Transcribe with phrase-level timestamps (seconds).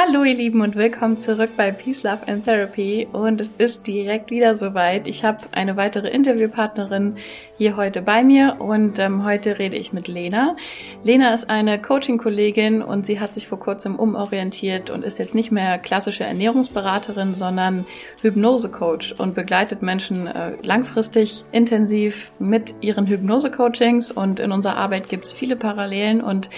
[0.00, 4.30] Hallo ihr Lieben und willkommen zurück bei Peace, Love and Therapy und es ist direkt
[4.30, 5.08] wieder soweit.
[5.08, 7.16] Ich habe eine weitere Interviewpartnerin
[7.56, 10.54] hier heute bei mir und ähm, heute rede ich mit Lena.
[11.02, 15.50] Lena ist eine Coaching-Kollegin und sie hat sich vor kurzem umorientiert und ist jetzt nicht
[15.50, 17.84] mehr klassische Ernährungsberaterin, sondern
[18.22, 25.24] Hypnose-Coach und begleitet Menschen äh, langfristig intensiv mit ihren Hypnose-Coachings und in unserer Arbeit gibt
[25.24, 26.50] es viele Parallelen und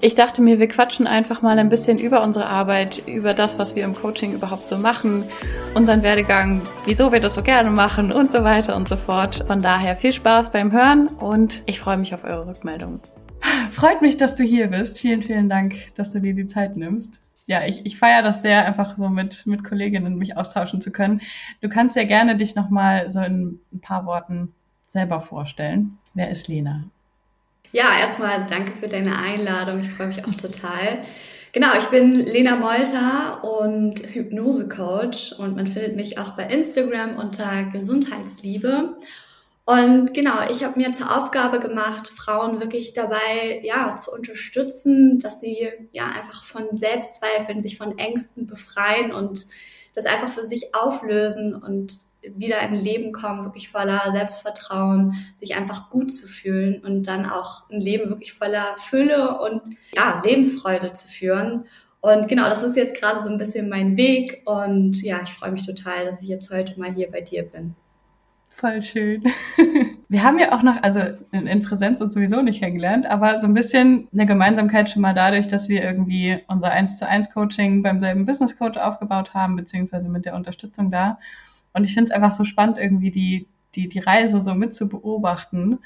[0.00, 3.58] ich dachte mir, wir quatschen einfach mal ein bisschen über unsere Arbeit Arbeit, über das,
[3.58, 5.24] was wir im Coaching überhaupt so machen,
[5.74, 9.44] unseren Werdegang, wieso wir das so gerne machen und so weiter und so fort.
[9.46, 13.00] Von daher viel Spaß beim Hören und ich freue mich auf eure Rückmeldungen.
[13.70, 14.98] Freut mich, dass du hier bist.
[14.98, 17.20] Vielen, vielen Dank, dass du dir die Zeit nimmst.
[17.48, 21.20] Ja, ich, ich feiere das sehr, einfach so mit, mit Kolleginnen mich austauschen zu können.
[21.60, 24.52] Du kannst ja gerne dich nochmal so in ein paar Worten
[24.86, 25.98] selber vorstellen.
[26.14, 26.84] Wer ist Lena?
[27.72, 29.80] Ja, erstmal danke für deine Einladung.
[29.80, 31.02] Ich freue mich auch total.
[31.56, 37.64] Genau, ich bin Lena Molter und Hypnose-Coach und man findet mich auch bei Instagram unter
[37.72, 38.98] Gesundheitsliebe.
[39.64, 45.40] Und genau, ich habe mir zur Aufgabe gemacht, Frauen wirklich dabei, ja, zu unterstützen, dass
[45.40, 49.46] sie ja einfach von Selbstzweifeln, sich von Ängsten befreien und
[49.94, 51.94] das einfach für sich auflösen und
[52.34, 57.26] wieder in ein Leben kommen, wirklich voller Selbstvertrauen, sich einfach gut zu fühlen und dann
[57.26, 59.62] auch ein Leben wirklich voller Fülle und
[59.94, 61.66] ja, Lebensfreude zu führen.
[62.00, 65.52] Und genau, das ist jetzt gerade so ein bisschen mein Weg und ja, ich freue
[65.52, 67.74] mich total, dass ich jetzt heute mal hier bei dir bin.
[68.56, 69.22] Voll schön.
[70.08, 71.00] Wir haben ja auch noch, also
[71.32, 75.12] in, in, Präsenz uns sowieso nicht kennengelernt, aber so ein bisschen eine Gemeinsamkeit schon mal
[75.12, 79.56] dadurch, dass wir irgendwie unser 1 zu 1 Coaching beim selben Business Coach aufgebaut haben,
[79.56, 81.18] beziehungsweise mit der Unterstützung da.
[81.76, 84.88] Und ich finde es einfach so spannend, irgendwie die, die, die Reise so mit zu
[84.88, 85.78] beobachten.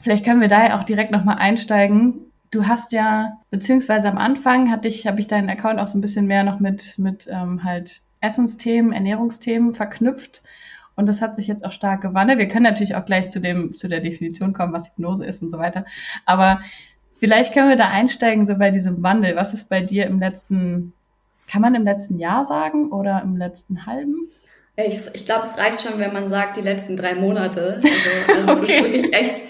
[0.00, 2.14] Vielleicht können wir da ja auch direkt nochmal einsteigen.
[2.50, 6.00] Du hast ja, beziehungsweise am Anfang hatte ich, habe ich deinen Account auch so ein
[6.00, 10.42] bisschen mehr noch mit, mit ähm, halt Essensthemen, Ernährungsthemen verknüpft.
[10.96, 12.38] Und das hat sich jetzt auch stark gewandelt.
[12.38, 15.50] Wir können natürlich auch gleich zu dem, zu der Definition kommen, was Hypnose ist und
[15.50, 15.84] so weiter.
[16.24, 16.62] Aber
[17.16, 19.36] vielleicht können wir da einsteigen, so bei diesem Wandel.
[19.36, 20.94] Was ist bei dir im letzten,
[21.48, 24.30] kann man im letzten Jahr sagen oder im letzten halben?
[24.76, 27.80] Ich, ich glaube, es reicht schon, wenn man sagt, die letzten drei Monate.
[27.82, 28.62] Also, also okay.
[28.62, 29.42] es ist wirklich echt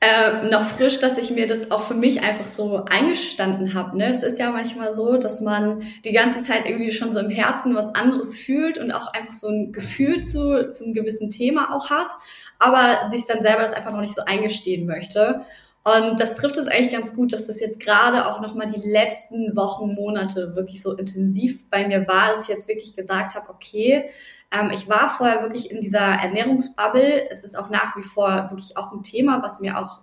[0.00, 3.96] äh, noch frisch, dass ich mir das auch für mich einfach so eingestanden habe.
[3.96, 4.10] Ne?
[4.10, 7.74] Es ist ja manchmal so, dass man die ganze Zeit irgendwie schon so im Herzen
[7.74, 12.12] was anderes fühlt und auch einfach so ein Gefühl zu, zum gewissen Thema auch hat,
[12.58, 15.44] aber sich dann selber das einfach noch nicht so eingestehen möchte.
[15.84, 19.54] Und das trifft es eigentlich ganz gut, dass das jetzt gerade auch nochmal die letzten
[19.54, 24.08] Wochen, Monate wirklich so intensiv bei mir war, dass ich jetzt wirklich gesagt habe, okay,
[24.50, 27.28] ähm, ich war vorher wirklich in dieser Ernährungsbubble.
[27.28, 30.00] Es ist auch nach wie vor wirklich auch ein Thema, was mir auch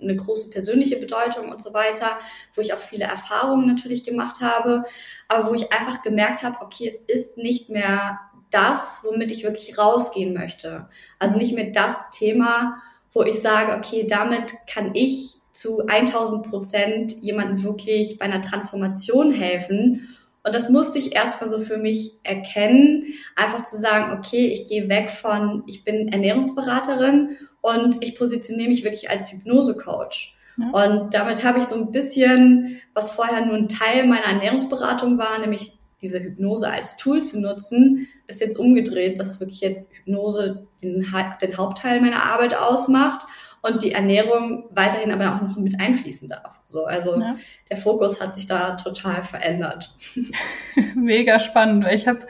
[0.00, 2.18] eine große persönliche Bedeutung und so weiter,
[2.54, 4.84] wo ich auch viele Erfahrungen natürlich gemacht habe,
[5.26, 9.76] aber wo ich einfach gemerkt habe, okay, es ist nicht mehr das, womit ich wirklich
[9.78, 10.88] rausgehen möchte.
[11.18, 12.80] Also nicht mehr das Thema,
[13.14, 19.30] wo ich sage, okay, damit kann ich zu 1000 Prozent jemandem wirklich bei einer Transformation
[19.30, 20.14] helfen
[20.44, 24.90] und das musste ich erstmal so für mich erkennen, einfach zu sagen, okay, ich gehe
[24.90, 30.36] weg von, ich bin Ernährungsberaterin und ich positioniere mich wirklich als Hypnose-Coach.
[30.58, 30.68] Ja.
[30.68, 35.38] Und damit habe ich so ein bisschen, was vorher nur ein Teil meiner Ernährungsberatung war,
[35.38, 41.04] nämlich diese Hypnose als Tool zu nutzen, ist jetzt umgedreht, dass wirklich jetzt Hypnose den,
[41.40, 43.26] den Hauptteil meiner Arbeit ausmacht
[43.62, 46.60] und die Ernährung weiterhin aber auch noch mit einfließen darf.
[46.66, 47.36] So, also ja.
[47.70, 49.96] der Fokus hat sich da total verändert.
[50.94, 51.86] Mega spannend.
[51.90, 52.26] Ich habe,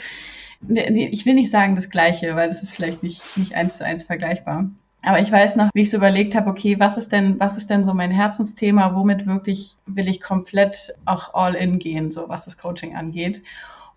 [0.69, 4.05] ich will nicht sagen das Gleiche, weil das ist vielleicht nicht, nicht eins zu eins
[4.05, 4.71] vergleichbar.
[5.05, 7.71] Aber ich weiß noch, wie ich so überlegt habe, okay, was ist denn, was ist
[7.71, 8.95] denn so mein Herzensthema?
[8.95, 13.43] Womit wirklich will ich komplett auch all in gehen, so was das Coaching angeht?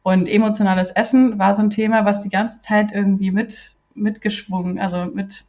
[0.04, 5.06] Und emotionales Essen war so ein Thema, was die ganze Zeit irgendwie mit, mitgeschwungen, also
[5.06, 5.44] mit,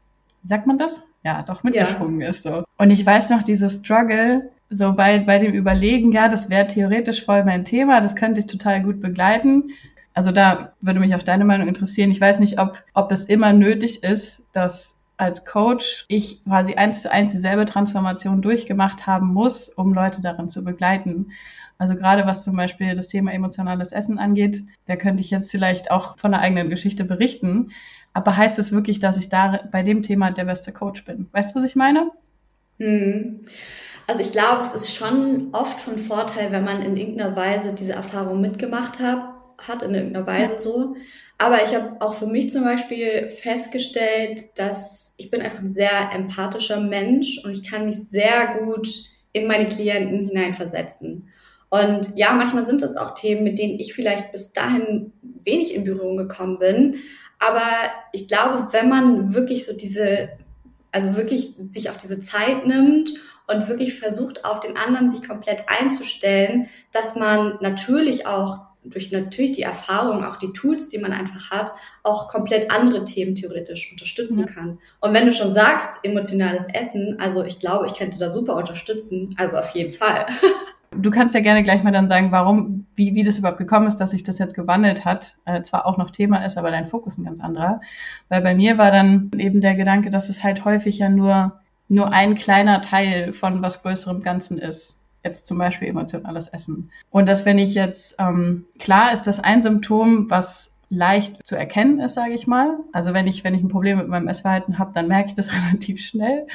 [0.44, 1.04] sagt man das?
[1.24, 2.30] ja, doch mitgeschwungen ja.
[2.30, 2.64] ist so.
[2.76, 7.24] Und ich weiß noch, dieses Struggle, so bei, bei dem Überlegen, ja, das wäre theoretisch
[7.24, 9.70] voll mein Thema, das könnte ich total gut begleiten.
[10.14, 12.10] Also da würde mich auch deine Meinung interessieren.
[12.10, 17.02] Ich weiß nicht, ob, ob es immer nötig ist, dass als Coach ich quasi eins
[17.02, 21.32] zu eins dieselbe Transformation durchgemacht haben muss, um Leute darin zu begleiten.
[21.76, 25.90] Also gerade was zum Beispiel das Thema emotionales Essen angeht, da könnte ich jetzt vielleicht
[25.90, 27.72] auch von einer eigenen Geschichte berichten.
[28.14, 31.28] Aber heißt es wirklich, dass ich da bei dem Thema der beste Coach bin?
[31.32, 32.10] Weißt du, was ich meine?
[32.78, 33.42] Hm.
[34.06, 37.92] Also ich glaube, es ist schon oft von Vorteil, wenn man in irgendeiner Weise diese
[37.92, 40.60] Erfahrung mitgemacht hat, hat in irgendeiner Weise ja.
[40.60, 40.96] so.
[41.38, 46.10] Aber ich habe auch für mich zum Beispiel festgestellt, dass ich bin einfach ein sehr
[46.12, 48.88] empathischer Mensch und ich kann mich sehr gut
[49.32, 51.28] in meine Klienten hineinversetzen.
[51.70, 55.12] Und ja, manchmal sind es auch Themen, mit denen ich vielleicht bis dahin
[55.44, 56.96] wenig in Berührung gekommen bin.
[57.38, 57.62] Aber
[58.12, 60.30] ich glaube, wenn man wirklich so diese,
[60.90, 63.12] also wirklich sich auch diese Zeit nimmt
[63.46, 69.52] und wirklich versucht, auf den anderen sich komplett einzustellen, dass man natürlich auch durch natürlich
[69.52, 71.70] die Erfahrung, auch die Tools, die man einfach hat,
[72.02, 74.52] auch komplett andere Themen theoretisch unterstützen ja.
[74.52, 74.78] kann.
[75.00, 79.34] Und wenn du schon sagst, emotionales Essen, also ich glaube, ich könnte da super unterstützen,
[79.38, 80.26] also auf jeden Fall.
[80.90, 83.96] Du kannst ja gerne gleich mal dann sagen, warum, wie, wie das überhaupt gekommen ist,
[83.96, 85.36] dass sich das jetzt gewandelt hat.
[85.44, 87.82] Äh, zwar auch noch Thema ist, aber dein Fokus ein ganz anderer.
[88.30, 92.10] Weil bei mir war dann eben der Gedanke, dass es halt häufig ja nur, nur
[92.10, 94.98] ein kleiner Teil von was größerem Ganzen ist
[95.28, 96.90] jetzt zum Beispiel emotionales Essen.
[97.10, 102.00] Und dass wenn ich jetzt, ähm, klar ist das ein Symptom, was leicht zu erkennen
[102.00, 102.78] ist, sage ich mal.
[102.92, 105.50] Also wenn ich, wenn ich ein Problem mit meinem Essverhalten habe, dann merke ich das
[105.66, 106.46] relativ schnell.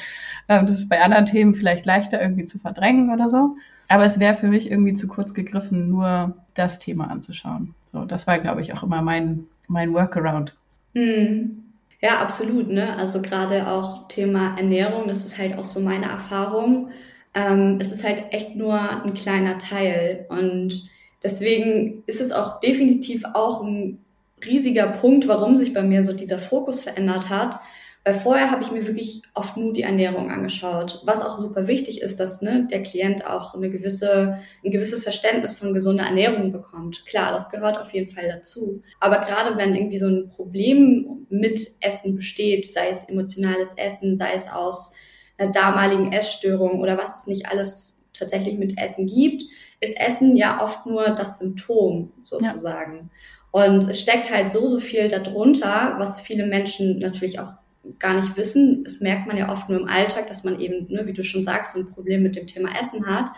[0.49, 3.55] Ähm, das ist bei anderen Themen vielleicht leichter irgendwie zu verdrängen oder so.
[3.89, 7.75] Aber es wäre für mich irgendwie zu kurz gegriffen, nur das Thema anzuschauen.
[7.91, 10.55] So, das war, glaube ich, auch immer mein, mein Workaround.
[10.95, 11.63] Hm.
[12.01, 12.69] Ja, absolut.
[12.69, 12.97] Ne?
[12.97, 16.89] Also gerade auch Thema Ernährung, das ist halt auch so meine Erfahrung
[17.33, 20.25] ähm, es ist halt echt nur ein kleiner Teil.
[20.29, 20.89] Und
[21.23, 23.99] deswegen ist es auch definitiv auch ein
[24.45, 27.59] riesiger Punkt, warum sich bei mir so dieser Fokus verändert hat.
[28.05, 32.01] Weil vorher habe ich mir wirklich oft nur die Ernährung angeschaut, was auch super wichtig
[32.01, 37.05] ist, dass ne, der Klient auch eine gewisse, ein gewisses Verständnis von gesunder Ernährung bekommt.
[37.05, 38.81] Klar, das gehört auf jeden Fall dazu.
[38.99, 44.33] Aber gerade wenn irgendwie so ein Problem mit Essen besteht, sei es emotionales Essen, sei
[44.33, 44.93] es aus
[45.37, 49.43] einer damaligen Essstörung oder was es nicht alles tatsächlich mit Essen gibt,
[49.79, 52.95] ist Essen ja oft nur das Symptom sozusagen.
[53.53, 53.59] Ja.
[53.65, 57.53] Und es steckt halt so, so viel darunter, was viele Menschen natürlich auch
[57.99, 58.83] gar nicht wissen.
[58.83, 61.43] Das merkt man ja oft nur im Alltag, dass man eben, ne, wie du schon
[61.43, 63.29] sagst, ein Problem mit dem Thema Essen hat.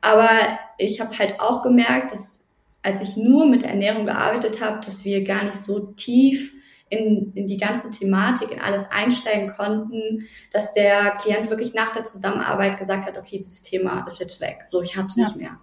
[0.00, 0.30] Aber
[0.78, 2.42] ich habe halt auch gemerkt, dass
[2.82, 6.54] als ich nur mit der Ernährung gearbeitet habe, dass wir gar nicht so tief
[6.90, 12.04] in, in die ganze Thematik, in alles einsteigen konnten, dass der Klient wirklich nach der
[12.04, 15.24] Zusammenarbeit gesagt hat, okay, dieses Thema ist jetzt weg, so ich hab's ja.
[15.24, 15.58] nicht mehr.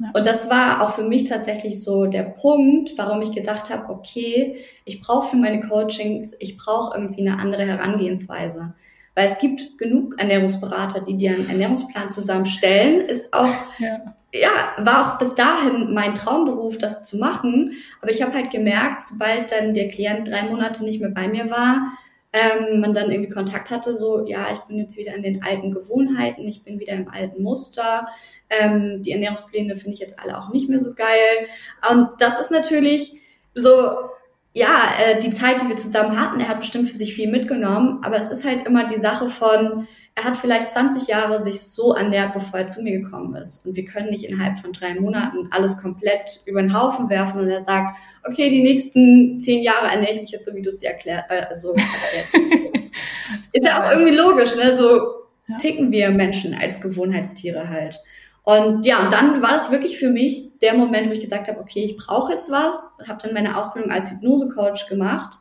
[0.00, 0.10] Ja.
[0.12, 4.56] Und das war auch für mich tatsächlich so der Punkt, warum ich gedacht habe, okay,
[4.84, 8.74] ich brauche für meine Coachings, ich brauche irgendwie eine andere Herangehensweise.
[9.14, 15.14] Weil es gibt genug Ernährungsberater, die dir einen Ernährungsplan zusammenstellen, ist auch ja ja, war
[15.14, 17.72] auch bis dahin mein Traumberuf, das zu machen.
[18.02, 21.50] Aber ich habe halt gemerkt, sobald dann der Klient drei Monate nicht mehr bei mir
[21.50, 21.92] war,
[22.32, 25.70] ähm, man dann irgendwie Kontakt hatte, so, ja, ich bin jetzt wieder in den alten
[25.70, 28.08] Gewohnheiten, ich bin wieder im alten Muster.
[28.50, 31.46] Ähm, die Ernährungspläne finde ich jetzt alle auch nicht mehr so geil.
[31.92, 33.20] Und das ist natürlich
[33.54, 33.70] so,
[34.56, 37.98] ja, äh, die Zeit, die wir zusammen hatten, er hat bestimmt für sich viel mitgenommen,
[38.02, 41.92] aber es ist halt immer die Sache von, er hat vielleicht 20 Jahre sich so
[41.92, 43.66] ernährt, bevor er zu mir gekommen ist.
[43.66, 47.50] Und wir können nicht innerhalb von drei Monaten alles komplett über den Haufen werfen und
[47.50, 50.78] er sagt, okay, die nächsten zehn Jahre ernähre ich mich jetzt so, wie du es
[50.78, 52.90] dir erklärt, äh, so erklärt.
[53.52, 54.76] ist ja auch irgendwie logisch, ne?
[54.76, 55.00] So
[55.58, 57.98] ticken wir Menschen als Gewohnheitstiere halt.
[58.44, 61.60] Und ja, und dann war das wirklich für mich der Moment, wo ich gesagt habe,
[61.60, 65.38] okay, ich brauche jetzt was, habe dann meine Ausbildung als Hypnosecoach gemacht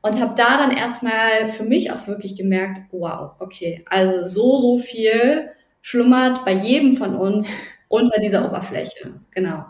[0.00, 4.78] und habe da dann erstmal für mich auch wirklich gemerkt, wow, okay, also so, so
[4.78, 5.50] viel
[5.82, 7.48] schlummert bei jedem von uns
[7.88, 9.20] unter dieser Oberfläche.
[9.32, 9.64] Genau.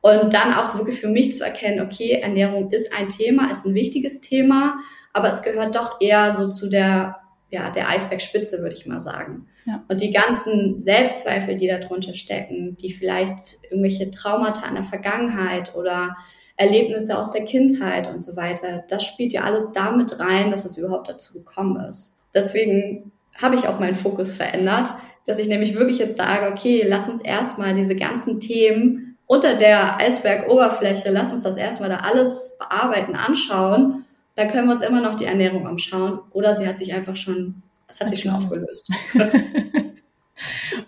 [0.00, 3.74] Und dann auch wirklich für mich zu erkennen, okay, Ernährung ist ein Thema, ist ein
[3.74, 4.78] wichtiges Thema,
[5.12, 7.16] aber es gehört doch eher so zu der,
[7.54, 9.46] ja, der Eisbergspitze, würde ich mal sagen.
[9.64, 9.82] Ja.
[9.88, 16.16] Und die ganzen Selbstzweifel, die darunter stecken, die vielleicht irgendwelche Traumata in der Vergangenheit oder
[16.56, 18.84] Erlebnisse aus der Kindheit und so weiter.
[18.88, 22.16] Das spielt ja alles damit rein, dass es überhaupt dazu gekommen ist.
[22.32, 24.90] Deswegen habe ich auch meinen Fokus verändert,
[25.26, 29.96] dass ich nämlich wirklich jetzt sage, okay, lass uns erstmal diese ganzen Themen unter der
[29.98, 34.04] Eisbergoberfläche, lass uns das erstmal da alles bearbeiten, anschauen.
[34.36, 36.20] Da können wir uns immer noch die Ernährung anschauen.
[36.30, 38.90] Oder sie hat sich einfach schon, es hat sich schon aufgelöst.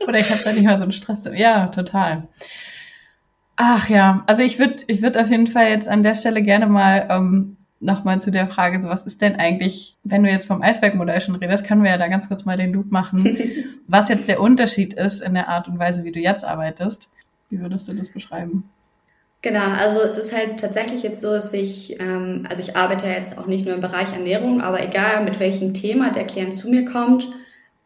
[0.07, 1.29] Oder ich habe da nicht mehr so einen Stress.
[1.33, 2.29] Ja, total.
[3.57, 6.67] Ach ja, also ich würde ich würd auf jeden Fall jetzt an der Stelle gerne
[6.67, 10.63] mal ähm, nochmal zu der Frage, so was ist denn eigentlich, wenn du jetzt vom
[10.63, 13.39] Eisbergmodell schon redest, können wir ja da ganz kurz mal den Loop machen,
[13.87, 17.11] was jetzt der Unterschied ist in der Art und Weise, wie du jetzt arbeitest.
[17.49, 18.69] Wie würdest du das beschreiben?
[19.47, 23.39] Genau, also es ist halt tatsächlich jetzt so, dass ich, ähm, also ich arbeite jetzt
[23.39, 26.85] auch nicht nur im Bereich Ernährung, aber egal mit welchem Thema der Klient zu mir
[26.85, 27.29] kommt,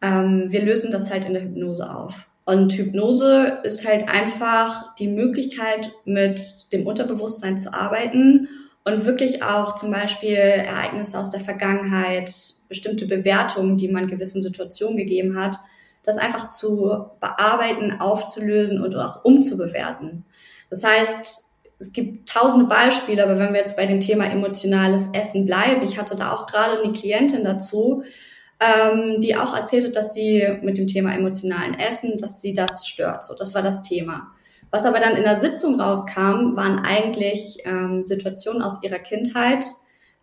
[0.01, 2.27] ähm, wir lösen das halt in der Hypnose auf.
[2.45, 8.49] Und Hypnose ist halt einfach die Möglichkeit, mit dem Unterbewusstsein zu arbeiten
[8.83, 12.33] und wirklich auch zum Beispiel Ereignisse aus der Vergangenheit,
[12.69, 15.59] bestimmte Bewertungen, die man gewissen Situationen gegeben hat,
[16.01, 20.25] das einfach zu bearbeiten, aufzulösen und auch umzubewerten.
[20.71, 21.50] Das heißt,
[21.81, 25.97] es gibt tausende Beispiele, aber wenn wir jetzt bei dem Thema emotionales Essen bleiben, ich
[25.97, 28.03] hatte da auch gerade eine Klientin dazu,
[28.59, 33.25] ähm, die auch erzählte, dass sie mit dem Thema emotionalen Essen, dass sie das stört.
[33.25, 34.27] So, das war das Thema.
[34.69, 39.65] Was aber dann in der Sitzung rauskam, waren eigentlich ähm, Situationen aus ihrer Kindheit,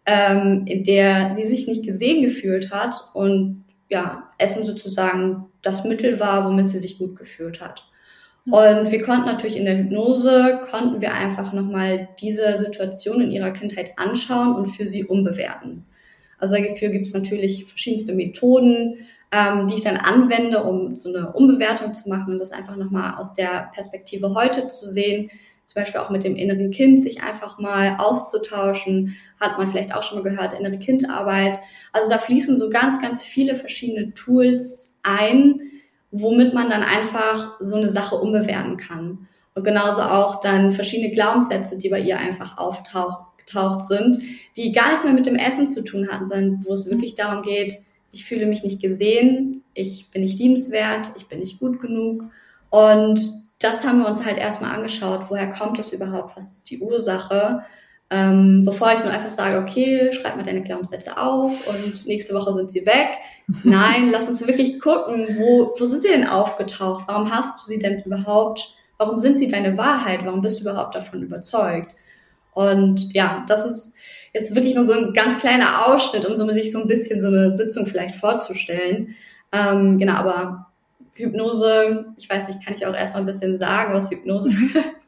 [0.07, 6.21] ähm, in der sie sich nicht gesehen gefühlt hat und ja, Essen sozusagen das Mittel
[6.21, 7.85] war, womit sie sich gut gefühlt hat.
[8.47, 13.51] Und wir konnten natürlich in der Hypnose, konnten wir einfach nochmal diese Situation in ihrer
[13.51, 15.85] Kindheit anschauen und für sie umbewerten.
[16.39, 21.33] Also dafür gibt es natürlich verschiedenste Methoden, ähm, die ich dann anwende, um so eine
[21.33, 25.31] Umbewertung zu machen und das einfach nochmal aus der Perspektive heute zu sehen.
[25.67, 29.17] Zum Beispiel auch mit dem inneren Kind sich einfach mal auszutauschen.
[29.39, 31.59] Hat man vielleicht auch schon mal gehört, innere Kindarbeit.
[31.93, 35.61] Also da fließen so ganz, ganz viele verschiedene Tools ein,
[36.11, 39.29] womit man dann einfach so eine Sache umbewerten kann.
[39.55, 44.23] Und genauso auch dann verschiedene Glaubenssätze, die bei ihr einfach aufgetaucht sind,
[44.57, 47.43] die gar nichts mehr mit dem Essen zu tun hatten, sondern wo es wirklich darum
[47.43, 47.75] geht,
[48.13, 52.25] ich fühle mich nicht gesehen, ich bin nicht liebenswert, ich bin nicht gut genug.
[52.71, 53.21] Und
[53.59, 57.65] das haben wir uns halt erstmal angeschaut, woher kommt es überhaupt, was ist die Ursache
[58.11, 62.55] ähm, bevor ich nur einfach sage, okay, schreib mal deine Glaubenssätze auf und nächste Woche
[62.55, 63.19] sind sie weg.
[63.65, 67.05] Nein, lass uns wirklich gucken, wo, wo sind sie denn aufgetaucht?
[67.07, 68.75] Warum hast du sie denn überhaupt?
[68.97, 70.21] Warum sind sie deine Wahrheit?
[70.25, 71.95] Warum bist du überhaupt davon überzeugt?
[72.55, 73.95] Und ja, das ist
[74.33, 77.29] jetzt wirklich nur so ein ganz kleiner Ausschnitt, um so, sich so ein bisschen so
[77.29, 79.15] eine Sitzung vielleicht vorzustellen.
[79.53, 80.68] Ähm, genau, aber
[81.19, 84.51] Hypnose, ich weiß nicht, kann ich auch erstmal ein bisschen sagen, was Hypnose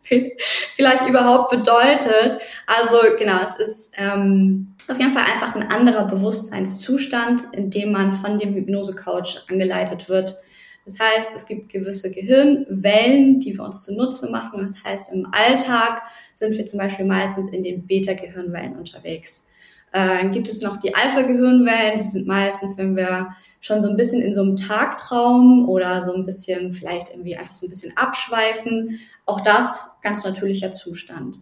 [0.75, 2.39] vielleicht überhaupt bedeutet.
[2.67, 8.11] Also genau, es ist ähm, auf jeden Fall einfach ein anderer Bewusstseinszustand, in dem man
[8.11, 10.37] von dem Hypnose-Coach angeleitet wird.
[10.85, 14.63] Das heißt, es gibt gewisse Gehirnwellen, die wir uns zunutze machen.
[14.63, 16.03] Das heißt, im Alltag
[16.35, 19.47] sind wir zum Beispiel meistens in den Beta-Gehirnwellen unterwegs.
[19.93, 23.29] Äh, dann gibt es noch die Alpha-Gehirnwellen, die sind meistens, wenn wir
[23.61, 27.55] schon so ein bisschen in so einem Tagtraum oder so ein bisschen vielleicht irgendwie einfach
[27.55, 28.99] so ein bisschen abschweifen.
[29.27, 31.37] Auch das ganz natürlicher Zustand.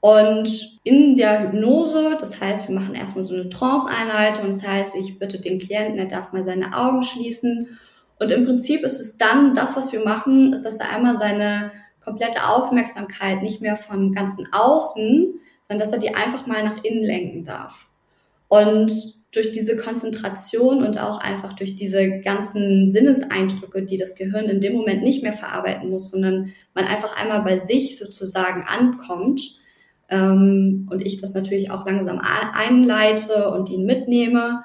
[0.00, 5.18] Und in der Hypnose, das heißt, wir machen erstmal so eine Trance-Einleitung, das heißt, ich
[5.18, 7.78] bitte den Klienten, er darf mal seine Augen schließen.
[8.20, 11.72] Und im Prinzip ist es dann, das, was wir machen, ist, dass er einmal seine
[12.04, 17.02] komplette Aufmerksamkeit nicht mehr vom ganzen Außen, sondern dass er die einfach mal nach innen
[17.02, 17.88] lenken darf.
[18.54, 18.92] Und
[19.32, 24.74] durch diese Konzentration und auch einfach durch diese ganzen Sinneseindrücke, die das Gehirn in dem
[24.74, 29.40] Moment nicht mehr verarbeiten muss, sondern man einfach einmal bei sich sozusagen ankommt
[30.08, 34.62] ähm, und ich das natürlich auch langsam einleite und ihn mitnehme,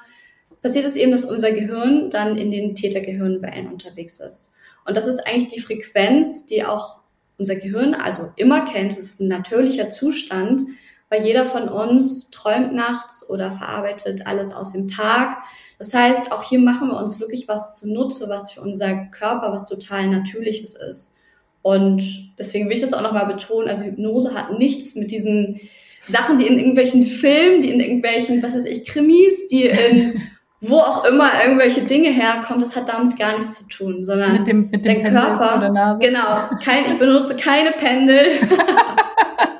[0.62, 4.52] passiert es eben, dass unser Gehirn dann in den Tätergehirnwellen unterwegs ist.
[4.86, 6.96] Und das ist eigentlich die Frequenz, die auch
[7.38, 8.92] unser Gehirn also immer kennt.
[8.92, 10.62] Es ist ein natürlicher Zustand,
[11.10, 15.42] weil jeder von uns träumt nachts oder verarbeitet alles aus dem Tag.
[15.78, 19.66] Das heißt, auch hier machen wir uns wirklich was zunutze, was für unser Körper was
[19.66, 21.14] total Natürliches ist.
[21.62, 25.60] Und deswegen will ich das auch nochmal betonen, also Hypnose hat nichts mit diesen
[26.08, 30.22] Sachen, die in irgendwelchen Filmen, die in irgendwelchen, was weiß ich, Krimis, die in
[30.62, 34.46] wo auch immer irgendwelche Dinge herkommen, das hat damit gar nichts zu tun, sondern mit
[34.46, 35.58] dem, mit dem der Körper,
[35.98, 38.26] genau, kein, ich benutze keine Pendel.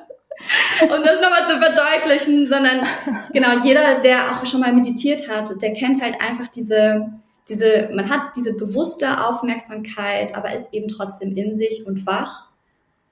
[0.83, 2.87] um das nochmal zu verdeutlichen, sondern
[3.33, 7.13] genau, jeder, der auch schon mal meditiert hat, der kennt halt einfach diese,
[7.49, 12.49] diese, man hat diese bewusste Aufmerksamkeit, aber ist eben trotzdem in sich und wach.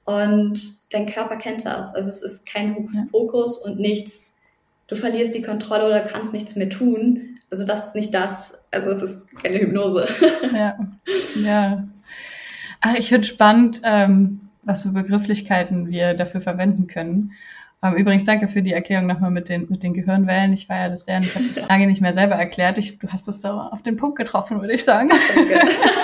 [0.05, 1.95] Und dein Körper kennt das.
[1.95, 4.35] Also es ist kein Hokuspokus und nichts,
[4.87, 7.39] du verlierst die Kontrolle oder kannst nichts mehr tun.
[7.51, 10.07] Also das ist nicht das, also es ist keine Hypnose.
[10.55, 10.79] Ja,
[11.35, 11.85] ja.
[12.81, 17.33] Ach, ich finde spannend, ähm, was für Begrifflichkeiten wir dafür verwenden können.
[17.81, 20.53] Übrigens danke für die Erklärung nochmal mit den, mit den Gehirnwellen.
[20.53, 22.77] Ich war ja das sehr, ich habe das lange nicht mehr selber erklärt.
[22.77, 25.11] Ich, du hast es so auf den Punkt getroffen, würde ich sagen.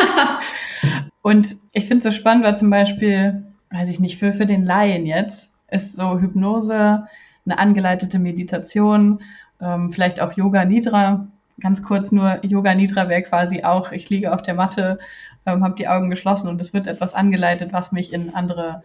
[1.22, 4.64] Und ich finde es so spannend, weil zum Beispiel, weiß ich nicht, für, für den
[4.64, 7.08] Laien jetzt ist so Hypnose,
[7.44, 9.20] eine angeleitete Meditation,
[9.60, 11.26] ähm, vielleicht auch Yoga Nidra.
[11.60, 14.98] Ganz kurz nur, Yoga Nidra wäre quasi auch, ich liege auf der Matte
[15.46, 18.82] ähm, habe die Augen geschlossen und es wird etwas angeleitet, was mich in andere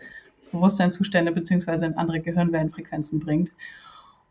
[0.51, 3.51] Bewusstseinszustände beziehungsweise in andere Gehirnwellenfrequenzen bringt.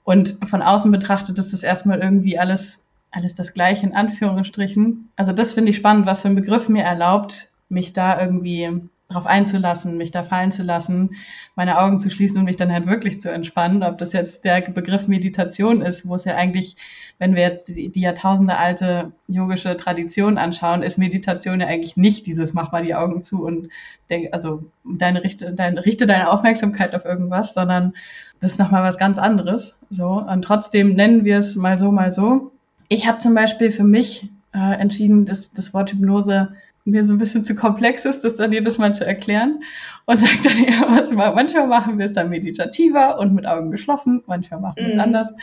[0.04, 5.10] Und von außen betrachtet ist das erstmal irgendwie alles, alles das Gleiche in Anführungsstrichen.
[5.16, 9.24] Also das finde ich spannend, was für ein Begriff mir erlaubt, mich da irgendwie darauf
[9.24, 11.16] einzulassen, mich da fallen zu lassen,
[11.54, 13.82] meine Augen zu schließen und mich dann halt wirklich zu entspannen.
[13.82, 16.76] Ob das jetzt der Begriff Meditation ist, wo es ja eigentlich,
[17.18, 22.26] wenn wir jetzt die, die Jahrtausende alte yogische Tradition anschauen, ist Meditation ja eigentlich nicht
[22.26, 23.70] dieses mach mal die Augen zu und
[24.10, 27.94] denk, also deine richte, deine, richte deine Aufmerksamkeit auf irgendwas, sondern
[28.40, 29.74] das ist nochmal was ganz anderes.
[29.88, 30.22] So.
[30.22, 32.52] Und trotzdem nennen wir es mal so, mal so.
[32.88, 36.50] Ich habe zum Beispiel für mich äh, entschieden, dass das Wort Hypnose
[36.90, 39.62] mir so ein bisschen zu komplex ist, das dann jedes Mal zu erklären
[40.06, 41.34] und sagt dann eher was mal.
[41.34, 45.00] Manchmal machen wir es dann meditativer und mit Augen geschlossen, manchmal machen wir es mhm.
[45.00, 45.34] anders.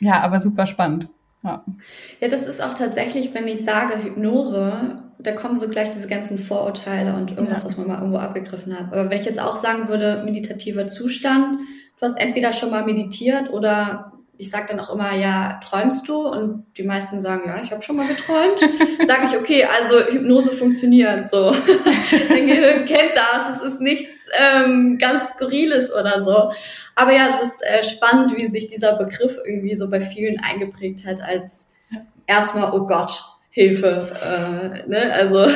[0.00, 1.08] Ja, aber super spannend.
[1.42, 1.62] Ja.
[2.20, 6.38] ja, das ist auch tatsächlich, wenn ich sage Hypnose, da kommen so gleich diese ganzen
[6.38, 7.68] Vorurteile und irgendwas, ja.
[7.68, 8.86] was man mal irgendwo abgegriffen hat.
[8.92, 13.52] Aber wenn ich jetzt auch sagen würde, meditativer Zustand, du hast entweder schon mal meditiert
[13.52, 16.26] oder ich sage dann auch immer, ja, träumst du?
[16.26, 18.60] Und die meisten sagen, ja, ich habe schon mal geträumt.
[19.06, 21.50] sage ich, okay, also Hypnose funktioniert so.
[22.28, 26.50] Dein Gehirn kennt das, es ist nichts ähm, ganz Skurriles oder so.
[26.96, 31.06] Aber ja, es ist äh, spannend, wie sich dieser Begriff irgendwie so bei vielen eingeprägt
[31.06, 31.68] hat, als
[32.26, 34.10] erstmal, oh Gott, Hilfe.
[34.20, 35.12] Äh, ne?
[35.12, 35.46] Also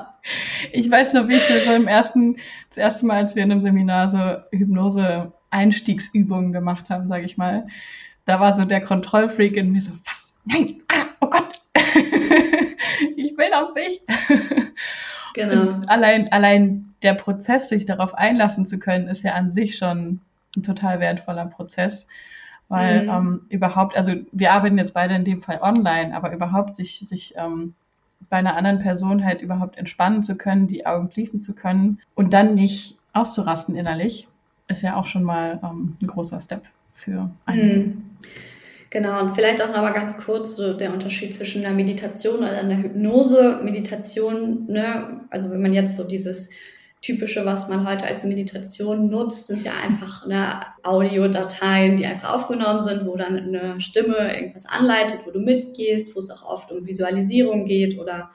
[0.72, 2.36] ich weiß noch, wie ich so im ersten,
[2.70, 4.18] das erste Mal, als wir in einem Seminar so
[4.50, 7.66] Hypnose Einstiegsübungen gemacht haben, sage ich mal,
[8.26, 10.34] da war so der Kontrollfreak in mir so, was?
[10.44, 11.60] Nein, ah, oh Gott,
[13.16, 14.02] ich will das nicht.
[15.34, 15.74] Genau.
[15.74, 20.20] Und allein, allein der Prozess, sich darauf einlassen zu können, ist ja an sich schon
[20.56, 22.06] ein total wertvoller Prozess.
[22.68, 23.10] Weil mhm.
[23.10, 27.34] ähm, überhaupt, also wir arbeiten jetzt beide in dem Fall online, aber überhaupt sich, sich
[27.36, 27.74] ähm,
[28.28, 32.32] bei einer anderen Person halt überhaupt entspannen zu können, die Augen schließen zu können und
[32.32, 34.26] dann nicht auszurasten innerlich,
[34.68, 36.62] ist ja auch schon mal ähm, ein großer Step
[36.96, 37.78] für einen.
[37.78, 38.02] Mhm.
[38.90, 42.44] Genau, und vielleicht auch noch mal ganz kurz so der Unterschied zwischen einer Meditation und
[42.44, 43.60] einer Hypnose.
[43.62, 46.50] Meditation, ne, also wenn man jetzt so dieses
[47.02, 52.82] typische, was man heute als Meditation nutzt, sind ja einfach ne, Audiodateien, die einfach aufgenommen
[52.82, 56.86] sind, wo dann eine Stimme irgendwas anleitet, wo du mitgehst, wo es auch oft um
[56.86, 58.30] Visualisierung geht oder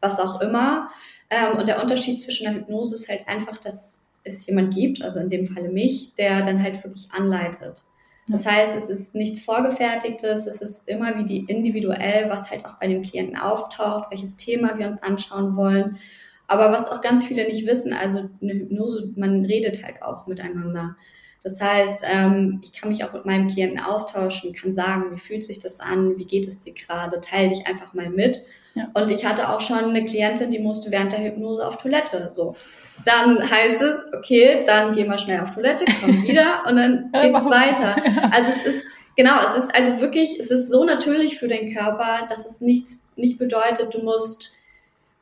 [0.00, 0.90] was auch immer.
[1.28, 5.18] Ähm, und der Unterschied zwischen der Hypnose ist halt einfach, dass es jemand gibt, also
[5.18, 7.82] in dem Falle mich, der dann halt wirklich anleitet.
[8.26, 12.74] Das heißt, es ist nichts Vorgefertigtes, es ist immer wie die individuell, was halt auch
[12.80, 15.98] bei dem Klienten auftaucht, welches Thema wir uns anschauen wollen.
[16.46, 20.96] Aber was auch ganz viele nicht wissen, also eine Hypnose, man redet halt auch miteinander.
[21.42, 25.44] Das heißt, ähm, ich kann mich auch mit meinem Klienten austauschen, kann sagen, wie fühlt
[25.44, 28.42] sich das an, wie geht es dir gerade, teile dich einfach mal mit.
[28.74, 28.88] Ja.
[28.94, 32.30] Und ich hatte auch schon eine Klientin, die musste während der Hypnose auf Toilette.
[32.30, 32.56] So,
[33.04, 37.34] dann heißt es, okay, dann geh mal schnell auf Toilette, komm wieder und dann geht
[37.34, 37.96] es weiter.
[38.30, 42.26] Also es ist, genau, es ist also wirklich, es ist so natürlich für den Körper,
[42.28, 44.54] dass es nichts, nicht bedeutet, du musst,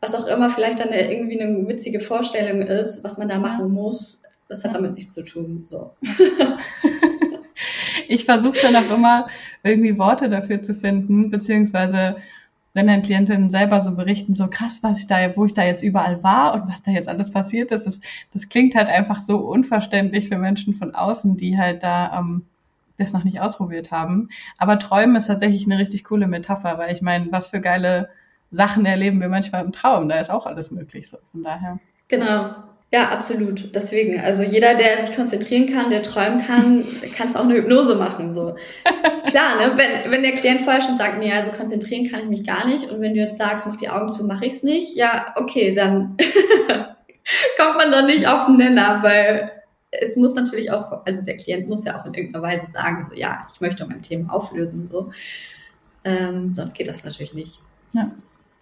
[0.01, 4.23] was auch immer vielleicht dann irgendwie eine witzige Vorstellung ist, was man da machen muss,
[4.49, 5.93] das hat damit nichts zu tun, so.
[8.09, 9.29] ich versuche dann auch immer
[9.63, 12.17] irgendwie Worte dafür zu finden, beziehungsweise
[12.75, 15.83] wenn dann Klientinnen selber so berichten, so krass, was ich da, wo ich da jetzt
[15.83, 18.01] überall war und was da jetzt alles passiert ist, das,
[18.33, 22.47] das klingt halt einfach so unverständlich für Menschen von außen, die halt da ähm,
[22.97, 24.29] das noch nicht ausprobiert haben.
[24.59, 28.09] Aber Träumen ist tatsächlich eine richtig coole Metapher, weil ich meine, was für geile
[28.51, 30.09] Sachen erleben wir manchmal im Traum.
[30.09, 31.19] Da ist auch alles möglich so.
[31.33, 31.79] Von daher.
[32.09, 32.55] Genau.
[32.93, 33.75] Ja, absolut.
[33.75, 36.85] Deswegen, also jeder, der sich konzentrieren kann, der träumen kann,
[37.17, 38.31] kann es auch eine Hypnose machen.
[38.31, 38.55] So
[39.27, 39.73] klar, ne?
[39.77, 42.91] wenn, wenn der Klient vorher schon sagt, nee, also konzentrieren kann ich mich gar nicht,
[42.91, 46.19] und wenn du jetzt sagst, mach die Augen zu, mache ich's nicht, ja, okay, dann
[47.57, 49.51] kommt man doch nicht auf den Nenner, weil
[49.91, 53.15] es muss natürlich auch, also der Klient muss ja auch in irgendeiner Weise sagen, so
[53.15, 55.11] ja, ich möchte mein Thema auflösen, so.
[56.05, 57.59] Ähm, sonst geht das natürlich nicht.
[57.95, 58.11] Ja.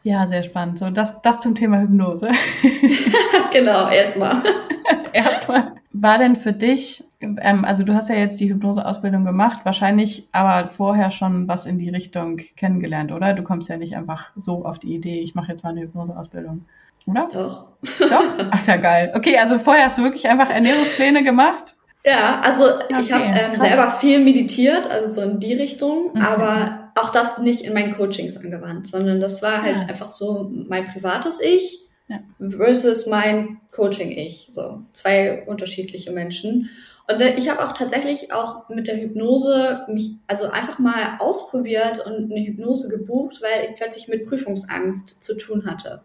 [0.03, 0.79] Ja, sehr spannend.
[0.79, 2.29] So, das, das zum Thema Hypnose.
[3.53, 4.43] genau, erstmal.
[5.13, 5.73] erstmal.
[5.93, 10.69] War denn für dich, ähm, also du hast ja jetzt die Hypnoseausbildung gemacht, wahrscheinlich aber
[10.69, 13.35] vorher schon was in die Richtung kennengelernt, oder?
[13.35, 16.65] Du kommst ja nicht einfach so auf die Idee, ich mache jetzt mal eine Hypnoseausbildung,
[17.07, 17.29] oder?
[17.33, 17.65] Doch.
[17.99, 18.25] Doch?
[18.51, 19.13] Ach, ist ja geil.
[19.15, 21.75] Okay, also vorher hast du wirklich einfach Ernährungspläne gemacht?
[22.05, 26.23] Ja, also okay, ich habe ähm, selber viel meditiert, also so in die Richtung, mhm.
[26.23, 29.83] aber auch das nicht in meinen Coachings angewandt, sondern das war halt ja.
[29.83, 32.21] einfach so mein privates Ich ja.
[32.39, 34.49] versus mein Coaching-Ich.
[34.53, 36.71] So zwei unterschiedliche Menschen.
[37.11, 42.31] Und ich habe auch tatsächlich auch mit der Hypnose mich also einfach mal ausprobiert und
[42.31, 46.03] eine Hypnose gebucht, weil ich plötzlich mit Prüfungsangst zu tun hatte.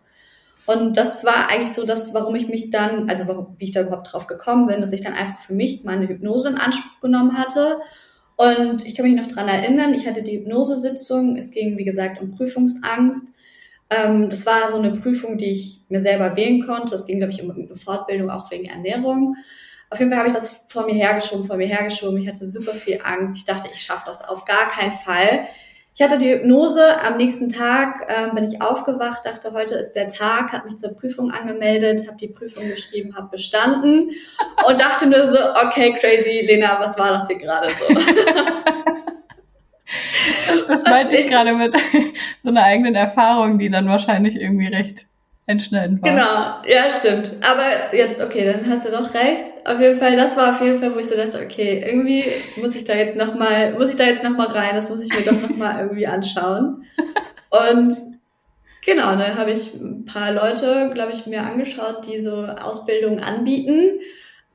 [0.66, 3.82] Und das war eigentlich so das, warum ich mich dann, also warum, wie ich da
[3.82, 7.38] überhaupt drauf gekommen bin, dass ich dann einfach für mich meine Hypnose in Anspruch genommen
[7.38, 7.80] hatte.
[8.38, 12.22] Und ich kann mich noch dran erinnern, ich hatte die Hypnosesitzung, es ging, wie gesagt,
[12.22, 13.34] um Prüfungsangst.
[13.90, 16.96] Ähm, das war so eine Prüfung, die ich mir selber wählen konnte.
[16.96, 19.36] Es ging, glaube ich, um eine Fortbildung, auch wegen Ernährung.
[19.90, 22.22] Auf jeden Fall habe ich das vor mir hergeschoben, vor mir hergeschoben.
[22.22, 23.38] Ich hatte super viel Angst.
[23.38, 25.48] Ich dachte, ich schaffe das auf gar keinen Fall.
[25.98, 30.10] Ich hatte die Hypnose, am nächsten Tag ähm, bin ich aufgewacht, dachte, heute ist der
[30.10, 34.10] Tag, habe mich zur Prüfung angemeldet, habe die Prüfung geschrieben, habe bestanden
[34.68, 37.86] und dachte nur so, okay, crazy, Lena, was war das hier gerade so?
[40.68, 41.74] das meinte ich gerade mit
[42.44, 45.06] so einer eigenen Erfahrung, die dann wahrscheinlich irgendwie recht
[45.48, 46.10] einschneidend war.
[46.10, 47.34] Genau, ja, stimmt.
[47.42, 49.46] Aber jetzt, okay, dann hast du doch recht.
[49.66, 52.26] Auf jeden Fall, das war auf jeden Fall, wo ich so dachte, okay, irgendwie
[52.60, 55.24] muss ich da jetzt nochmal, muss ich da jetzt nochmal rein, das muss ich mir
[55.24, 56.84] doch nochmal irgendwie anschauen.
[57.50, 57.96] Und
[58.84, 64.00] genau, dann habe ich ein paar Leute, glaube ich, mir angeschaut, die so Ausbildungen anbieten.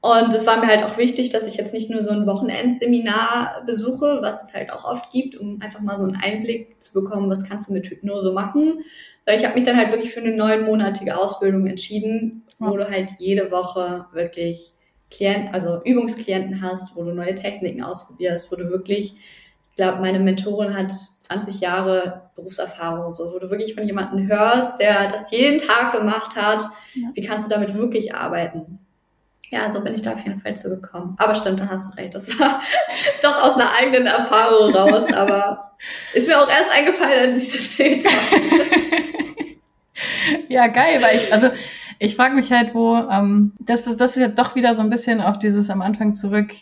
[0.02, 3.62] Und es war mir halt auch wichtig, dass ich jetzt nicht nur so ein Wochenendseminar
[3.66, 7.28] besuche, was es halt auch oft gibt, um einfach mal so einen Einblick zu bekommen,
[7.28, 8.78] was kannst du mit Hypnose machen,
[9.26, 13.50] ich habe mich dann halt wirklich für eine neunmonatige Ausbildung entschieden, wo du halt jede
[13.50, 14.72] Woche wirklich
[15.10, 19.14] Klient, also Übungsklienten hast, wo du neue Techniken ausprobierst, wo du wirklich,
[19.70, 24.78] ich glaube, meine Mentorin hat 20 Jahre Berufserfahrung, so, wo du wirklich von jemandem hörst,
[24.78, 26.62] der das jeden Tag gemacht hat.
[26.94, 27.08] Ja.
[27.14, 28.78] Wie kannst du damit wirklich arbeiten?
[29.50, 31.16] Ja, so bin ich da auf jeden Fall zugekommen.
[31.18, 32.14] Aber stimmt, dann hast du recht.
[32.14, 32.60] Das war
[33.22, 35.12] doch aus einer eigenen Erfahrung raus.
[35.12, 35.72] Aber
[36.14, 39.02] ist mir auch erst eingefallen, als ich es erzählt habe.
[40.50, 41.48] ja, geil, weil ich, also
[42.00, 44.90] ich frage mich halt, wo, ähm, das, ist, das ist ja doch wieder so ein
[44.90, 46.52] bisschen auf dieses am Anfang zurück,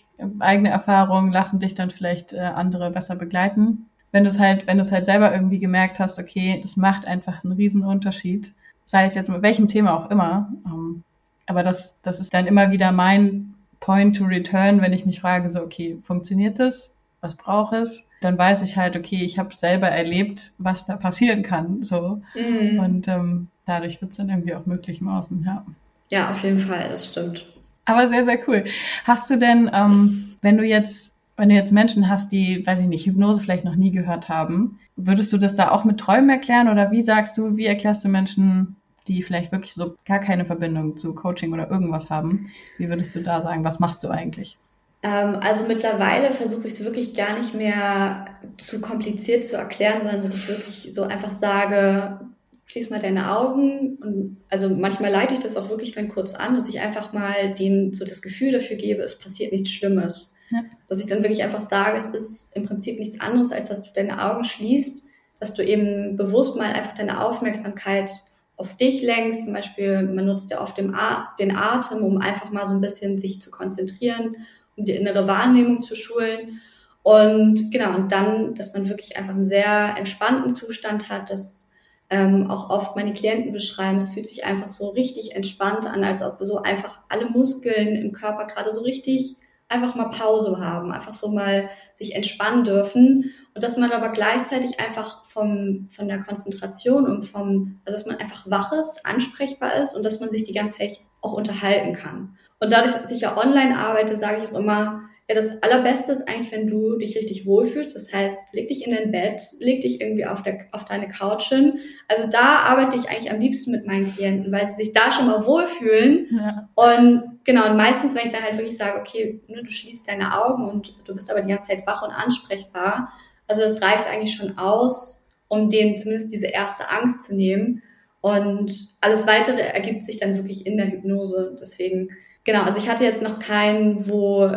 [0.40, 3.86] eigene Erfahrungen lassen dich dann vielleicht äh, andere besser begleiten.
[4.12, 7.06] Wenn du es halt, wenn du es halt selber irgendwie gemerkt hast, okay, das macht
[7.06, 8.52] einfach einen riesen Unterschied,
[8.84, 10.52] sei es jetzt mit welchem Thema auch immer.
[10.66, 11.02] Ähm,
[11.46, 15.48] aber das, das ist dann immer wieder mein Point to Return, wenn ich mich frage,
[15.48, 16.94] so, okay, funktioniert das?
[17.20, 18.08] Was braucht es?
[18.20, 21.82] dann weiß ich halt, okay, ich habe selber erlebt, was da passieren kann.
[21.82, 22.22] So.
[22.34, 22.78] Mhm.
[22.80, 25.64] Und ähm, dadurch wird es dann irgendwie auch möglich im Außen, ja.
[26.10, 27.46] Ja, auf jeden Fall, das stimmt.
[27.84, 28.64] Aber sehr, sehr cool.
[29.04, 32.86] Hast du denn, ähm, wenn du jetzt, wenn du jetzt Menschen hast, die, weiß ich
[32.86, 36.68] nicht, Hypnose vielleicht noch nie gehört haben, würdest du das da auch mit Träumen erklären
[36.68, 38.76] oder wie sagst du, wie erklärst du Menschen,
[39.06, 43.20] die vielleicht wirklich so gar keine Verbindung zu Coaching oder irgendwas haben, wie würdest du
[43.20, 44.58] da sagen, was machst du eigentlich?
[45.02, 50.20] Ähm, also mittlerweile versuche ich es wirklich gar nicht mehr zu kompliziert zu erklären, sondern
[50.20, 52.20] dass ich wirklich so einfach sage,
[52.66, 56.54] schließ mal deine Augen und also manchmal leite ich das auch wirklich dann kurz an,
[56.54, 60.34] dass ich einfach mal denen so das Gefühl dafür gebe, es passiert nichts Schlimmes.
[60.50, 60.62] Ja.
[60.88, 63.90] Dass ich dann wirklich einfach sage, es ist im Prinzip nichts anderes, als dass du
[63.94, 65.04] deine Augen schließt,
[65.40, 68.10] dass du eben bewusst mal einfach deine Aufmerksamkeit
[68.56, 69.44] auf dich lenkst.
[69.44, 73.40] Zum Beispiel, man nutzt ja oft den Atem, um einfach mal so ein bisschen sich
[73.40, 74.36] zu konzentrieren
[74.84, 76.60] die innere Wahrnehmung zu schulen.
[77.02, 81.70] Und genau, und dann, dass man wirklich einfach einen sehr entspannten Zustand hat, dass
[82.10, 86.22] ähm, auch oft meine Klienten beschreiben, es fühlt sich einfach so richtig entspannt an, als
[86.22, 89.36] ob so einfach alle Muskeln im Körper gerade so richtig
[89.68, 94.80] einfach mal Pause haben, einfach so mal sich entspannen dürfen und dass man aber gleichzeitig
[94.80, 99.94] einfach vom, von der Konzentration und vom, also dass man einfach wach ist, ansprechbar ist
[99.94, 102.38] und dass man sich die ganze Zeit auch unterhalten kann.
[102.60, 106.26] Und dadurch, dass ich ja online arbeite, sage ich auch immer, ja, das Allerbeste ist
[106.26, 107.94] eigentlich, wenn du dich richtig wohlfühlst.
[107.94, 111.50] Das heißt, leg dich in dein Bett, leg dich irgendwie auf, der, auf deine Couch
[111.50, 111.78] hin.
[112.08, 115.26] Also da arbeite ich eigentlich am liebsten mit meinen Klienten, weil sie sich da schon
[115.26, 116.28] mal wohlfühlen.
[116.30, 116.68] Ja.
[116.74, 120.42] Und genau, und meistens, wenn ich dann halt wirklich sage, okay, ne, du schließt deine
[120.42, 123.12] Augen und du bist aber die ganze Zeit wach und ansprechbar.
[123.46, 127.82] Also das reicht eigentlich schon aus, um denen zumindest diese erste Angst zu nehmen.
[128.22, 131.54] Und alles weitere ergibt sich dann wirklich in der Hypnose.
[131.60, 132.08] Deswegen
[132.48, 134.50] Genau, also ich hatte jetzt noch keinen, wo,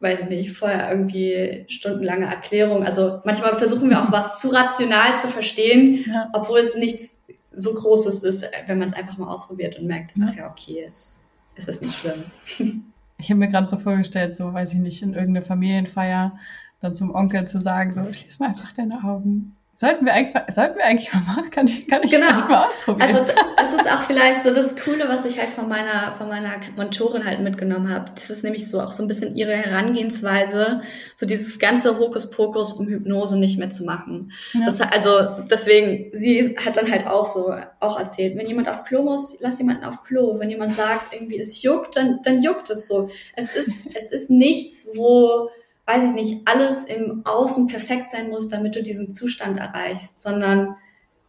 [0.00, 2.84] weiß ich nicht, vorher irgendwie stundenlange Erklärung.
[2.84, 6.28] Also manchmal versuchen wir auch was zu rational zu verstehen, ja.
[6.34, 7.22] obwohl es nichts
[7.56, 11.24] so Großes ist, wenn man es einfach mal ausprobiert und merkt, ach ja, okay, es,
[11.54, 12.24] es ist nicht schlimm.
[13.16, 16.38] Ich habe mir gerade so vorgestellt, so weiß ich nicht, in irgendeine Familienfeier
[16.80, 20.76] dann zum Onkel zu sagen, so schließ mal einfach deine Augen Sollten wir eigentlich, sollten
[20.76, 21.50] wir eigentlich mal machen?
[21.50, 22.26] Kann ich, kann ich genau.
[22.26, 23.16] mal ausprobieren.
[23.16, 23.24] Also
[23.56, 27.24] das ist auch vielleicht so das Coole, was ich halt von meiner, von meiner Mentorin
[27.24, 28.10] halt mitgenommen habe.
[28.14, 30.82] Das ist nämlich so auch so ein bisschen ihre Herangehensweise,
[31.14, 34.32] so dieses ganze Hokuspokus um Hypnose nicht mehr zu machen.
[34.52, 34.66] Ja.
[34.66, 39.02] Das, also deswegen, sie hat dann halt auch so auch erzählt, wenn jemand auf Klo
[39.02, 40.38] muss, lass jemanden auf Klo.
[40.38, 43.08] Wenn jemand sagt, irgendwie es juckt, dann, dann juckt es so.
[43.34, 45.48] Es ist, es ist nichts, wo
[45.90, 50.76] weiß ich nicht, alles im Außen perfekt sein muss, damit du diesen Zustand erreichst, sondern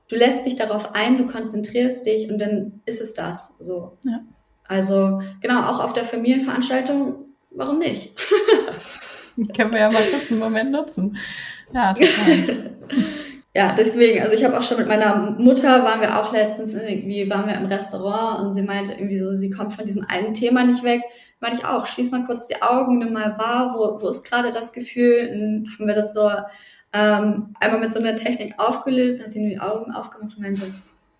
[0.07, 3.55] du lässt dich darauf ein, du konzentrierst dich und dann ist es das.
[3.59, 3.97] So.
[4.03, 4.19] Ja.
[4.67, 7.15] Also genau, auch auf der Familienveranstaltung,
[7.49, 8.13] warum nicht?
[9.55, 11.17] Können wir ja mal kurz einen Moment nutzen.
[11.73, 12.71] Ja, total.
[13.53, 17.29] ja, deswegen, also ich habe auch schon mit meiner Mutter, waren wir auch letztens, irgendwie
[17.29, 20.63] waren wir im Restaurant und sie meinte irgendwie so, sie kommt von diesem einen Thema
[20.63, 21.01] nicht weg.
[21.41, 24.51] Meinte ich auch, schließ mal kurz die Augen, nimm mal wahr, wo, wo ist gerade
[24.51, 25.29] das Gefühl?
[25.33, 26.31] Und haben wir das so
[26.93, 30.43] ähm, einmal mit so einer Technik aufgelöst, dann hat sie nur die Augen aufgemacht und
[30.43, 30.73] meinte,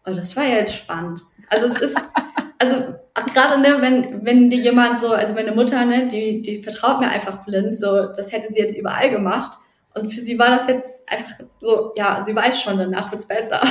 [0.05, 1.21] oh, das war ja jetzt spannend.
[1.49, 1.99] Also es ist,
[2.59, 2.95] also
[3.33, 7.09] gerade ne, wenn wenn dir jemand so, also meine Mutter ne, die die vertraut mir
[7.09, 9.57] einfach blind, so das hätte sie jetzt überall gemacht
[9.93, 13.61] und für sie war das jetzt einfach so, ja, sie weiß schon, danach wird's besser.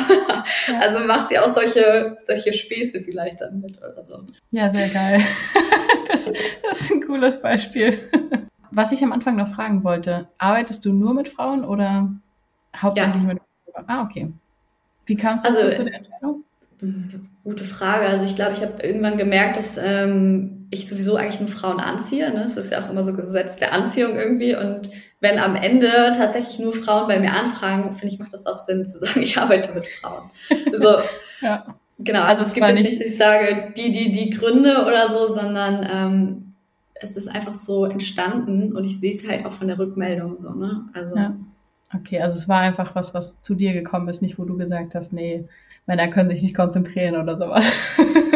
[0.78, 4.24] Also macht sie auch solche solche Späße vielleicht dann mit oder so.
[4.50, 5.20] Ja, sehr geil.
[6.09, 6.28] Das,
[6.68, 8.11] das ist ein cooles Beispiel.
[8.72, 12.11] Was ich am Anfang noch fragen wollte, arbeitest du nur mit Frauen oder
[12.76, 13.35] hauptsächlich ja.
[13.35, 13.40] mit
[13.72, 13.85] Frauen?
[13.87, 14.33] Ah, okay.
[15.06, 16.42] Wie kamst du also, zu der Entscheidung?
[17.44, 18.07] Gute Frage.
[18.07, 22.33] Also ich glaube, ich habe irgendwann gemerkt, dass ähm, ich sowieso eigentlich nur Frauen anziehe.
[22.33, 22.42] Ne?
[22.44, 24.55] Es ist ja auch immer so Gesetz der Anziehung irgendwie.
[24.55, 28.59] Und wenn am Ende tatsächlich nur Frauen bei mir anfragen, finde ich, macht das auch
[28.59, 30.31] Sinn zu sagen, ich arbeite mit Frauen.
[30.72, 30.96] So,
[31.40, 31.74] ja.
[31.98, 35.11] Genau, also, also es gibt jetzt nicht, dass ich sage, die, die, die Gründe oder
[35.11, 36.55] so, sondern ähm,
[36.94, 40.55] es ist einfach so entstanden und ich sehe es halt auch von der Rückmeldung so,
[40.55, 40.88] ne?
[40.94, 41.16] Also.
[41.16, 41.37] Ja.
[41.92, 44.94] Okay, also es war einfach was, was zu dir gekommen ist, nicht wo du gesagt
[44.94, 45.48] hast, nee,
[45.90, 47.64] Männer können sich nicht konzentrieren oder sowas.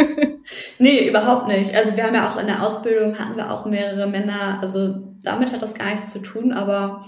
[0.80, 1.72] nee, überhaupt nicht.
[1.72, 5.52] Also wir haben ja auch in der Ausbildung hatten wir auch mehrere Männer, also damit
[5.52, 7.04] hat das gar nichts zu tun, aber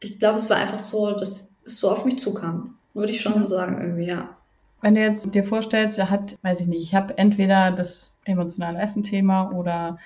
[0.00, 2.74] ich glaube, es war einfach so, dass es so auf mich zukam.
[2.92, 4.36] Würde ich schon so sagen, irgendwie, ja.
[4.82, 8.80] Wenn du jetzt dir vorstellst, er hat, weiß ich nicht, ich habe entweder das emotionale
[8.80, 9.98] Essen-Thema oder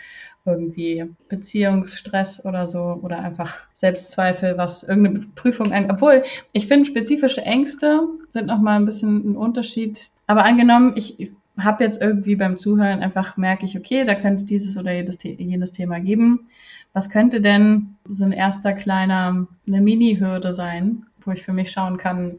[0.48, 5.92] irgendwie Beziehungsstress oder so oder einfach Selbstzweifel, was irgendeine Prüfung angeht.
[5.92, 10.11] Obwohl, ich finde, spezifische Ängste sind nochmal ein bisschen ein Unterschied.
[10.26, 14.46] Aber angenommen, ich habe jetzt irgendwie beim Zuhören einfach merke ich, okay, da könnte es
[14.46, 16.48] dieses oder jedes, jenes Thema geben.
[16.92, 21.98] Was könnte denn so ein erster kleiner, eine Mini-Hürde sein, wo ich für mich schauen
[21.98, 22.38] kann,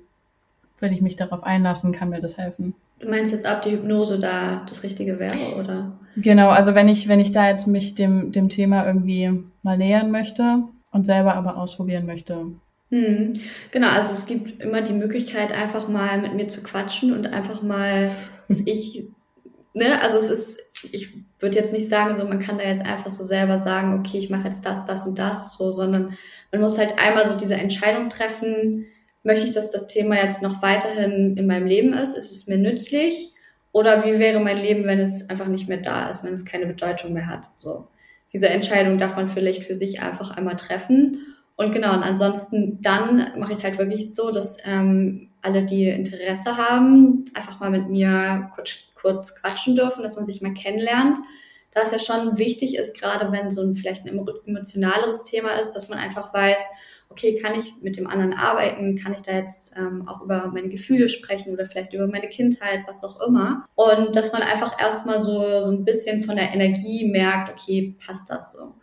[0.81, 2.73] wenn ich mich darauf einlassen, kann mir das helfen?
[2.99, 5.97] Du meinst jetzt, ob die Hypnose da das Richtige wäre, oder?
[6.17, 9.31] Genau, also wenn ich, wenn ich da jetzt mich dem, dem Thema irgendwie
[9.63, 12.47] mal nähern möchte und selber aber ausprobieren möchte.
[12.89, 13.33] Hm.
[13.71, 17.61] Genau, also es gibt immer die Möglichkeit, einfach mal mit mir zu quatschen und einfach
[17.61, 18.11] mal,
[18.47, 19.05] dass ich,
[19.73, 20.59] ne, also es ist,
[20.91, 24.17] ich würde jetzt nicht sagen, so man kann da jetzt einfach so selber sagen, okay,
[24.17, 26.17] ich mache jetzt das, das und das, so, sondern
[26.51, 28.87] man muss halt einmal so diese Entscheidung treffen,
[29.23, 32.17] möchte ich, dass das Thema jetzt noch weiterhin in meinem Leben ist?
[32.17, 33.34] Ist es mir nützlich?
[33.71, 36.65] Oder wie wäre mein Leben, wenn es einfach nicht mehr da ist, wenn es keine
[36.65, 37.45] Bedeutung mehr hat?
[37.58, 37.88] So.
[38.34, 41.36] Diese Entscheidung darf man vielleicht für sich einfach einmal treffen.
[41.55, 45.88] Und genau, und ansonsten dann mache ich es halt wirklich so, dass ähm, alle, die
[45.88, 51.17] Interesse haben, einfach mal mit mir kurz, kurz quatschen dürfen, dass man sich mal kennenlernt.
[51.71, 55.71] Da es ja schon wichtig ist, gerade wenn so ein vielleicht ein emotionaleres Thema ist,
[55.71, 56.62] dass man einfach weiß,
[57.09, 58.95] okay, kann ich mit dem anderen arbeiten?
[58.95, 62.81] Kann ich da jetzt ähm, auch über meine Gefühle sprechen oder vielleicht über meine Kindheit,
[62.87, 63.65] was auch immer?
[63.75, 68.29] Und dass man einfach erstmal so, so ein bisschen von der Energie merkt, okay, passt
[68.29, 68.75] das so?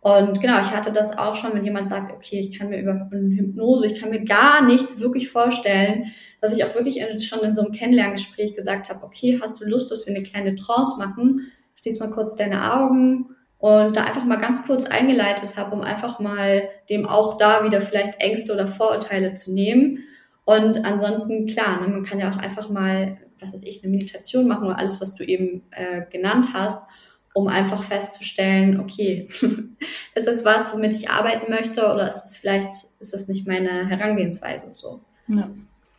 [0.00, 3.08] Und genau, ich hatte das auch schon, wenn jemand sagt, okay, ich kann mir über
[3.10, 7.62] Hypnose, ich kann mir gar nichts wirklich vorstellen, dass ich auch wirklich schon in so
[7.62, 11.50] einem Kennenlerngespräch gesagt habe, okay, hast du Lust, dass wir eine kleine Trance machen?
[11.80, 13.34] Schließ mal kurz deine Augen
[13.64, 17.80] und da einfach mal ganz kurz eingeleitet habe, um einfach mal dem auch da wieder
[17.80, 20.00] vielleicht Ängste oder Vorurteile zu nehmen.
[20.44, 24.48] Und ansonsten, klar, ne, man kann ja auch einfach mal, was weiß ich, eine Meditation
[24.48, 26.86] machen oder alles, was du eben äh, genannt hast,
[27.32, 29.28] um einfach festzustellen, okay,
[30.14, 33.88] ist das was, womit ich arbeiten möchte oder ist es vielleicht, ist das nicht meine
[33.88, 35.00] Herangehensweise so?
[35.26, 35.48] Ja.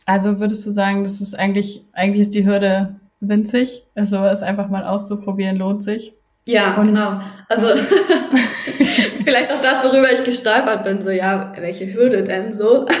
[0.04, 4.68] Also würdest du sagen, das ist eigentlich, eigentlich ist die Hürde winzig, also es einfach
[4.68, 6.15] mal auszuprobieren lohnt sich?
[6.46, 7.20] Ja, und, genau.
[7.48, 7.66] Also
[9.12, 11.02] ist vielleicht auch das, worüber ich gestolpert bin.
[11.02, 12.86] So, ja, welche Hürde denn so?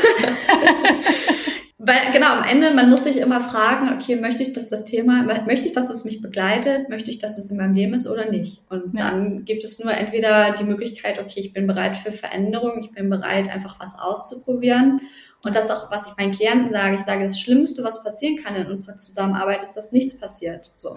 [1.78, 5.22] Weil genau am Ende, man muss sich immer fragen, okay, möchte ich, dass das Thema,
[5.46, 8.28] möchte ich, dass es mich begleitet, möchte ich, dass es in meinem Leben ist oder
[8.28, 8.62] nicht?
[8.68, 9.10] Und ja.
[9.10, 13.08] dann gibt es nur entweder die Möglichkeit, okay, ich bin bereit für Veränderung, ich bin
[13.08, 15.00] bereit, einfach was auszuprobieren
[15.46, 18.56] und das auch, was ich meinen Klienten sage, ich sage, das Schlimmste, was passieren kann
[18.56, 20.72] in unserer Zusammenarbeit, ist, dass nichts passiert.
[20.74, 20.96] So.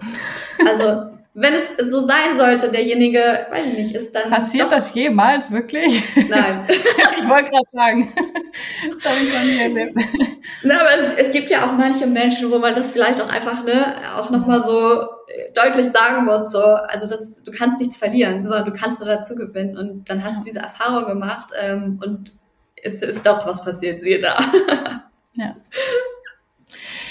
[0.68, 4.30] Also, wenn es so sein sollte, derjenige, weiß ich nicht, ist dann.
[4.30, 6.02] Passiert doch, das jemals wirklich?
[6.28, 6.66] Nein.
[6.68, 8.12] ich wollte gerade sagen.
[8.94, 9.96] Das habe ich noch nie erlebt.
[10.64, 13.64] Na, aber es, es, gibt ja auch manche Menschen, wo man das vielleicht auch einfach,
[13.64, 15.04] ne, auch nochmal so
[15.54, 19.36] deutlich sagen muss, so, also das, du kannst nichts verlieren, sondern du kannst nur dazu
[19.36, 19.76] gewinnen.
[19.76, 22.32] Und dann hast du diese Erfahrung gemacht ähm, und
[22.82, 24.38] es ist doch was passiert, siehe da.
[25.34, 25.56] ja.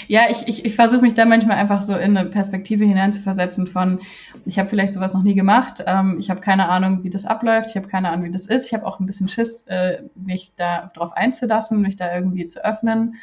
[0.08, 4.00] Ja, ich, ich, ich versuche mich da manchmal einfach so in eine Perspektive hineinzuversetzen von,
[4.44, 7.70] ich habe vielleicht sowas noch nie gemacht, ähm, ich habe keine Ahnung, wie das abläuft,
[7.70, 10.52] ich habe keine Ahnung, wie das ist, ich habe auch ein bisschen Schiss, äh, mich
[10.56, 13.16] da drauf einzulassen, mich da irgendwie zu öffnen.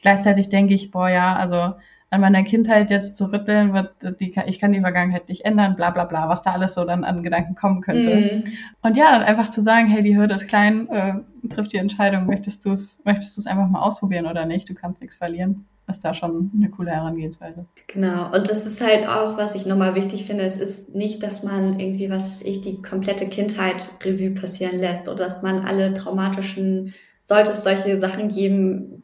[0.00, 1.74] gleichzeitig denke ich, boah, ja, also
[2.10, 5.90] an meiner Kindheit jetzt zu rütteln, wird die, ich kann die Vergangenheit nicht ändern, bla
[5.90, 8.42] bla bla, was da alles so dann an Gedanken kommen könnte.
[8.44, 8.86] Mm.
[8.86, 11.14] Und ja, einfach zu sagen, hey, die Hürde ist klein, äh,
[11.48, 14.74] trifft die Entscheidung, möchtest du es möchtest du es einfach mal ausprobieren oder nicht, du
[14.74, 17.66] kannst nichts verlieren ist da schon eine coole Herangehensweise.
[17.86, 21.42] Genau, und das ist halt auch, was ich nochmal wichtig finde, es ist nicht, dass
[21.42, 25.94] man irgendwie, was weiß ich, die komplette Kindheit Revue passieren lässt oder dass man alle
[25.94, 26.94] traumatischen,
[27.24, 28.97] sollte es solche Sachen geben,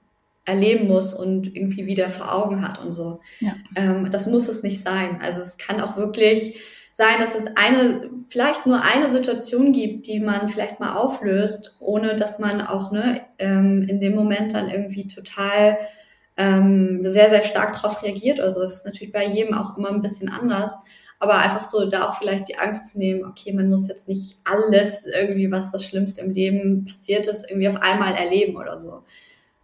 [0.44, 3.20] erleben muss und irgendwie wieder vor Augen hat und so.
[3.40, 3.54] Ja.
[3.76, 5.20] Ähm, das muss es nicht sein.
[5.22, 6.60] Also es kann auch wirklich
[6.92, 12.14] sein, dass es eine, vielleicht nur eine Situation gibt, die man vielleicht mal auflöst, ohne
[12.14, 15.78] dass man auch ne, ähm, in dem Moment dann irgendwie total
[16.36, 18.38] ähm, sehr, sehr stark darauf reagiert.
[18.38, 20.76] Also es ist natürlich bei jedem auch immer ein bisschen anders.
[21.20, 24.36] Aber einfach so da auch vielleicht die Angst zu nehmen, okay, man muss jetzt nicht
[24.44, 29.04] alles irgendwie, was das Schlimmste im Leben passiert ist, irgendwie auf einmal erleben oder so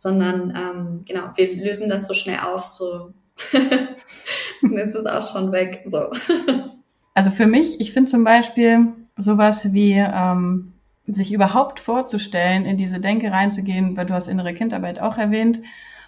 [0.01, 3.13] sondern ähm, genau, wir lösen das so schnell auf, so
[3.53, 5.85] dann ist es auch schon weg.
[5.87, 6.11] So.
[7.13, 8.87] Also für mich, ich finde zum Beispiel
[9.17, 10.73] sowas wie ähm,
[11.05, 15.61] sich überhaupt vorzustellen, in diese Denke reinzugehen, weil du hast innere Kindarbeit auch erwähnt,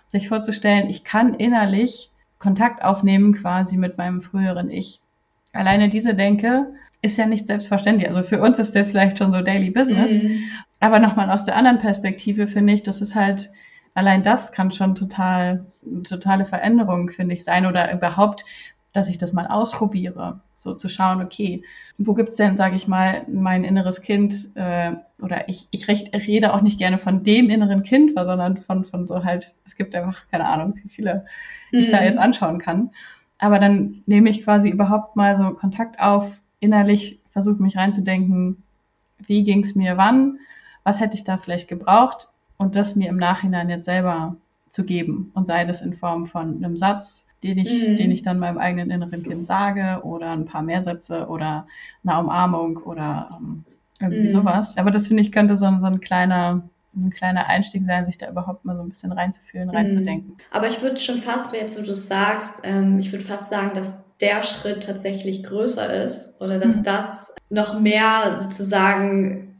[0.06, 5.00] sich vorzustellen, ich kann innerlich Kontakt aufnehmen quasi mit meinem früheren Ich.
[5.52, 6.68] Alleine diese Denke
[7.02, 8.08] ist ja nicht selbstverständlich.
[8.08, 10.22] Also für uns ist das vielleicht schon so Daily Business.
[10.22, 10.44] Mhm.
[10.78, 13.50] Aber nochmal aus der anderen Perspektive finde ich, das ist halt
[13.94, 15.66] allein das kann schon total,
[16.04, 18.44] totale Veränderung, finde ich, sein oder überhaupt,
[18.92, 21.64] dass ich das mal ausprobiere, so zu schauen, okay,
[21.98, 26.52] wo gibt's denn, sage ich mal, mein inneres Kind äh, oder ich, ich recht, rede
[26.52, 30.22] auch nicht gerne von dem inneren Kind, sondern von, von so halt, es gibt einfach
[30.30, 31.24] keine Ahnung, wie viele
[31.72, 31.78] mhm.
[31.80, 32.06] ich da mhm.
[32.06, 32.90] jetzt anschauen kann.
[33.38, 38.62] Aber dann nehme ich quasi überhaupt mal so Kontakt auf, innerlich versuche mich reinzudenken,
[39.26, 40.38] wie ging's mir wann,
[40.84, 42.28] was hätte ich da vielleicht gebraucht,
[42.62, 44.36] und das mir im Nachhinein jetzt selber
[44.70, 47.96] zu geben und sei das in Form von einem Satz, den ich, mhm.
[47.96, 51.66] den ich dann meinem eigenen inneren Kind sage oder ein paar mehr Sätze oder
[52.04, 53.64] eine Umarmung oder ähm,
[54.00, 54.30] irgendwie mhm.
[54.30, 54.76] sowas.
[54.78, 56.62] Aber das finde ich könnte so, so ein kleiner
[56.94, 59.74] ein kleiner Einstieg sein, sich da überhaupt mal so ein bisschen reinzufühlen, mhm.
[59.74, 60.36] reinzudenken.
[60.50, 63.72] Aber ich würde schon fast, jetzt wo du es sagst, ähm, ich würde fast sagen,
[63.74, 66.82] dass der Schritt tatsächlich größer ist oder dass mhm.
[66.82, 69.51] das noch mehr sozusagen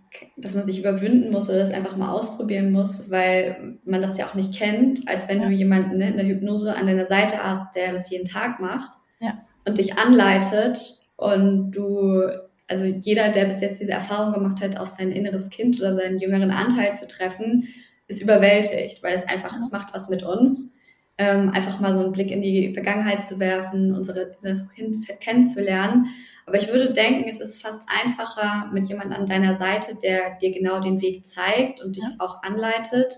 [0.43, 4.27] dass man sich überwinden muss oder das einfach mal ausprobieren muss, weil man das ja
[4.27, 5.49] auch nicht kennt, als wenn ja.
[5.49, 8.93] du jemanden ne, in der Hypnose an deiner Seite hast, der das jeden Tag macht
[9.21, 9.41] ja.
[9.65, 10.79] und dich anleitet
[11.17, 12.29] und du,
[12.69, 16.19] also jeder, der bis jetzt diese Erfahrung gemacht hat, auf sein inneres Kind oder seinen
[16.19, 17.69] jüngeren Anteil zu treffen,
[18.09, 20.77] ist überwältigt, weil es einfach, es macht was mit uns.
[21.19, 26.07] Ähm, einfach mal so einen Blick in die Vergangenheit zu werfen, unser inneres Kind kennenzulernen
[26.47, 30.53] aber ich würde denken, es ist fast einfacher mit jemand an deiner Seite, der dir
[30.53, 32.15] genau den Weg zeigt und dich ja.
[32.19, 33.17] auch anleitet,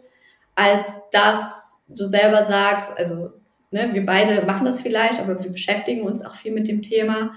[0.55, 3.31] als dass du selber sagst, also
[3.71, 7.35] ne, wir beide machen das vielleicht, aber wir beschäftigen uns auch viel mit dem Thema.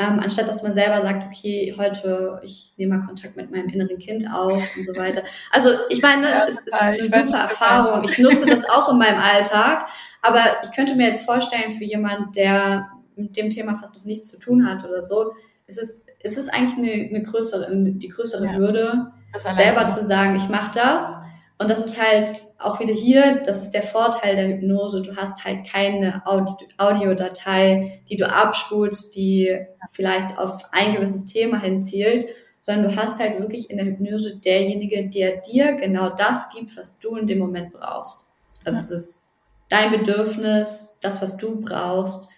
[0.00, 3.98] Ähm, anstatt dass man selber sagt, okay, heute ich nehme mal Kontakt mit meinem inneren
[3.98, 5.22] Kind auf und so weiter.
[5.50, 8.04] Also ich meine, es ist, ist eine super weiß, Erfahrung.
[8.04, 9.88] Ich nutze das auch in meinem Alltag,
[10.22, 14.28] aber ich könnte mir jetzt vorstellen, für jemand, der mit dem Thema fast noch nichts
[14.28, 15.32] zu tun hat oder so,
[15.66, 18.52] ist es, ist es eigentlich eine, eine größere, die größere ja.
[18.54, 21.16] Hürde, selber zu sagen, ich mache das.
[21.58, 25.02] Und das ist halt auch wieder hier, das ist der Vorteil der Hypnose.
[25.02, 29.58] Du hast halt keine Audiodatei, die du abspulst, die
[29.92, 32.28] vielleicht auf ein gewisses Thema hinzielt,
[32.60, 36.98] sondern du hast halt wirklich in der Hypnose derjenige, der dir genau das gibt, was
[36.98, 38.28] du in dem Moment brauchst.
[38.64, 39.28] Also es ist
[39.68, 42.28] dein Bedürfnis, das, was du brauchst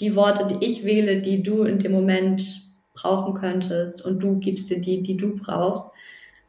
[0.00, 4.70] die Worte, die ich wähle, die du in dem Moment brauchen könntest und du gibst
[4.70, 5.90] dir die, die du brauchst.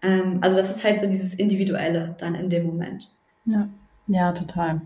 [0.01, 3.09] Ähm, also das ist halt so dieses Individuelle dann in dem Moment.
[3.45, 3.67] Ja,
[4.07, 4.81] ja total.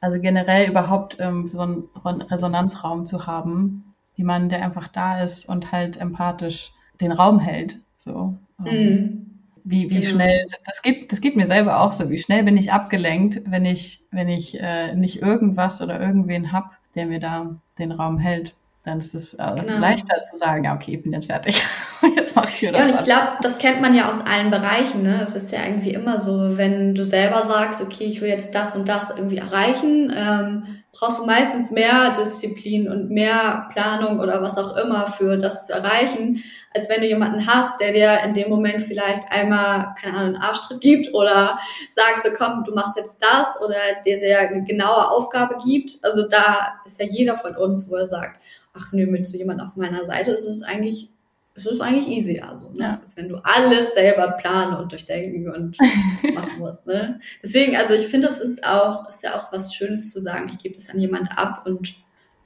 [0.00, 5.72] Also generell überhaupt ähm, so einen Resonanzraum zu haben, jemanden, der einfach da ist und
[5.72, 7.78] halt empathisch den Raum hält.
[7.96, 8.34] So.
[8.64, 9.26] Ähm, mm.
[9.64, 10.10] Wie, wie genau.
[10.10, 13.64] schnell, das geht, das geht mir selber auch so, wie schnell bin ich abgelenkt, wenn
[13.64, 18.54] ich, wenn ich äh, nicht irgendwas oder irgendwen hab, der mir da den Raum hält,
[18.84, 19.78] dann ist es äh, genau.
[19.78, 21.62] leichter zu sagen, ja, okay, ich bin jetzt fertig.
[22.16, 25.02] jetzt mache ich wieder Ja, und ich glaube, das kennt man ja aus allen Bereichen.
[25.02, 25.20] Ne?
[25.22, 28.74] Es ist ja irgendwie immer so, wenn du selber sagst, okay, ich will jetzt das
[28.74, 34.58] und das irgendwie erreichen, ähm, brauchst du meistens mehr Disziplin und mehr Planung oder was
[34.58, 36.44] auch immer für das zu erreichen,
[36.74, 40.44] als wenn du jemanden hast, der dir in dem Moment vielleicht einmal, keine Ahnung, einen
[40.44, 41.58] Arschtritt gibt oder
[41.90, 45.98] sagt so, komm, du machst jetzt das oder dir der eine genaue Aufgabe gibt.
[46.02, 48.42] Also da ist ja jeder von uns, wo er sagt,
[48.74, 51.11] ach nö, mit so jemand auf meiner Seite ist es eigentlich
[51.54, 52.82] es ist eigentlich easy, also, ne?
[52.82, 52.98] Ja.
[53.02, 55.76] Als wenn du alles selber planen und durchdenken und
[56.34, 57.20] machen musst, ne?
[57.42, 60.58] Deswegen, also ich finde, das ist auch, ist ja auch was Schönes zu sagen, ich
[60.58, 61.94] gebe es an jemand ab und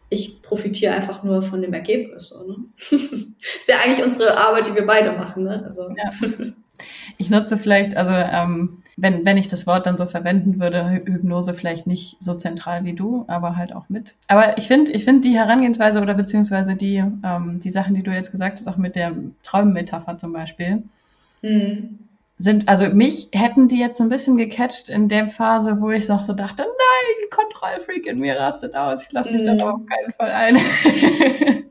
[0.09, 2.29] ich profitiere einfach nur von dem Ergebnis.
[2.29, 2.57] So, ne?
[3.59, 5.45] ist ja eigentlich unsere Arbeit, die wir beide machen.
[5.45, 5.63] Ne?
[5.65, 5.89] Also.
[5.91, 6.47] Ja.
[7.17, 11.53] Ich nutze vielleicht, also ähm, wenn, wenn ich das Wort dann so verwenden würde, Hypnose
[11.55, 14.15] vielleicht nicht so zentral wie du, aber halt auch mit.
[14.27, 18.11] Aber ich finde, ich finde die Herangehensweise oder beziehungsweise die, ähm, die Sachen, die du
[18.11, 20.83] jetzt gesagt hast, auch mit der Traummetapher zum Beispiel,
[21.43, 21.99] mhm
[22.39, 26.09] sind, also mich hätten die jetzt so ein bisschen gecatcht in der Phase, wo ich
[26.09, 29.59] noch so dachte, nein, Kontrollfreak in mir rastet aus, ich lasse mich mm.
[29.59, 30.57] da auf keinen Fall ein.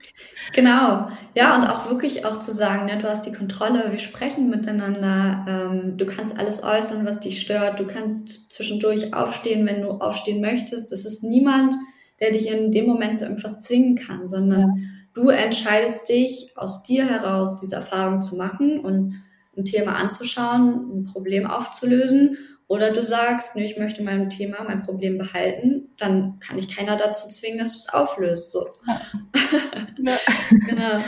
[0.53, 4.49] genau, ja, und auch wirklich auch zu sagen, ne, du hast die Kontrolle, wir sprechen
[4.49, 9.91] miteinander, ähm, du kannst alles äußern, was dich stört, du kannst zwischendurch aufstehen, wenn du
[9.91, 10.91] aufstehen möchtest.
[10.91, 11.75] Es ist niemand,
[12.19, 14.73] der dich in dem Moment zu irgendwas zwingen kann, sondern ja.
[15.13, 19.15] du entscheidest dich aus dir heraus, diese Erfahrung zu machen und
[19.57, 22.37] ein Thema anzuschauen, ein Problem aufzulösen.
[22.67, 26.97] Oder du sagst, nee, ich möchte mein Thema, mein Problem behalten, dann kann ich keiner
[26.97, 28.51] dazu zwingen, dass du es auflöst.
[28.51, 28.69] So.
[29.97, 30.17] Ja.
[30.67, 30.99] genau.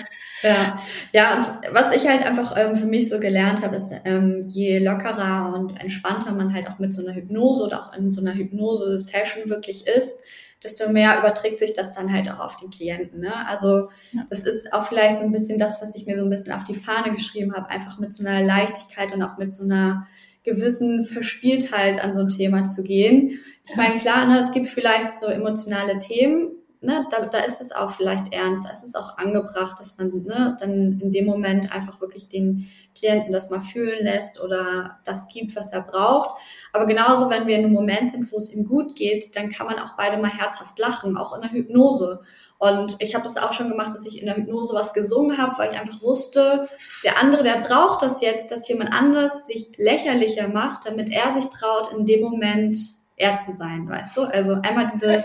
[0.43, 0.77] Ja.
[1.13, 4.79] ja, und was ich halt einfach ähm, für mich so gelernt habe, ist, ähm, je
[4.79, 8.35] lockerer und entspannter man halt auch mit so einer Hypnose oder auch in so einer
[8.35, 10.19] Hypnose-Session wirklich ist,
[10.63, 13.21] desto mehr überträgt sich das dann halt auch auf den Klienten.
[13.21, 13.47] Ne?
[13.47, 14.25] Also ja.
[14.29, 16.63] das ist auch vielleicht so ein bisschen das, was ich mir so ein bisschen auf
[16.63, 20.07] die Fahne geschrieben habe, einfach mit so einer Leichtigkeit und auch mit so einer
[20.47, 23.39] gewissen Verspieltheit an so ein Thema zu gehen.
[23.65, 27.73] Ich meine, klar, ne, es gibt vielleicht so emotionale Themen, ne, da, da ist es
[27.73, 31.71] auch vielleicht ernst, da ist es auch angebracht, dass man ne, dann in dem Moment
[31.71, 36.39] einfach wirklich den Klienten das mal fühlen lässt oder das gibt, was er braucht.
[36.71, 39.67] Aber genauso, wenn wir in einem Moment sind, wo es ihm gut geht, dann kann
[39.67, 42.21] man auch beide mal herzhaft lachen, auch in der Hypnose.
[42.59, 45.57] Und ich habe das auch schon gemacht, dass ich in der Hypnose was gesungen habe,
[45.57, 46.67] weil ich einfach wusste,
[47.03, 51.49] der andere, der braucht das jetzt, dass jemand anders sich lächerlicher macht, damit er sich
[51.49, 52.77] traut, in dem Moment
[53.15, 54.23] er zu sein, weißt du?
[54.23, 55.23] Also einmal diese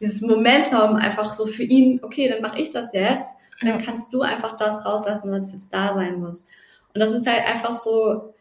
[0.00, 3.38] dieses Momentum einfach so für ihn, okay, dann mache ich das jetzt.
[3.60, 6.48] Und dann kannst du einfach das rauslassen, was jetzt da sein muss.
[6.92, 8.34] Und das ist halt einfach so,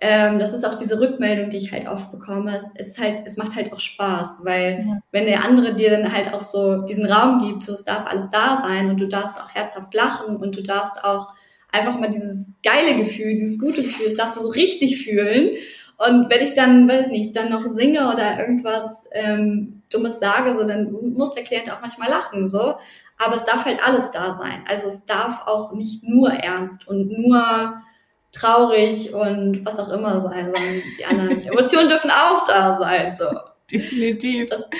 [0.00, 2.54] ähm, das ist auch diese Rückmeldung, die ich halt oft bekomme.
[2.54, 4.98] Es ist halt, es macht halt auch Spaß, weil ja.
[5.10, 8.28] wenn der andere dir dann halt auch so diesen Raum gibt, so es darf alles
[8.28, 11.28] da sein und du darfst auch herzhaft lachen und du darfst auch
[11.72, 15.56] einfach mal dieses geile Gefühl, dieses gute Gefühl, das darfst du so richtig fühlen.
[15.98, 20.64] Und wenn ich dann, weiß nicht, dann noch singe oder irgendwas ähm, Dummes sage, so
[20.64, 22.74] dann muss der Klient auch manchmal lachen, so.
[23.18, 24.62] Aber es darf halt alles da sein.
[24.68, 27.80] Also es darf auch nicht nur ernst und nur
[28.38, 33.26] traurig und was auch immer sein, sondern die anderen Emotionen dürfen auch da sein, so.
[33.70, 34.48] Definitiv.
[34.50, 34.70] Das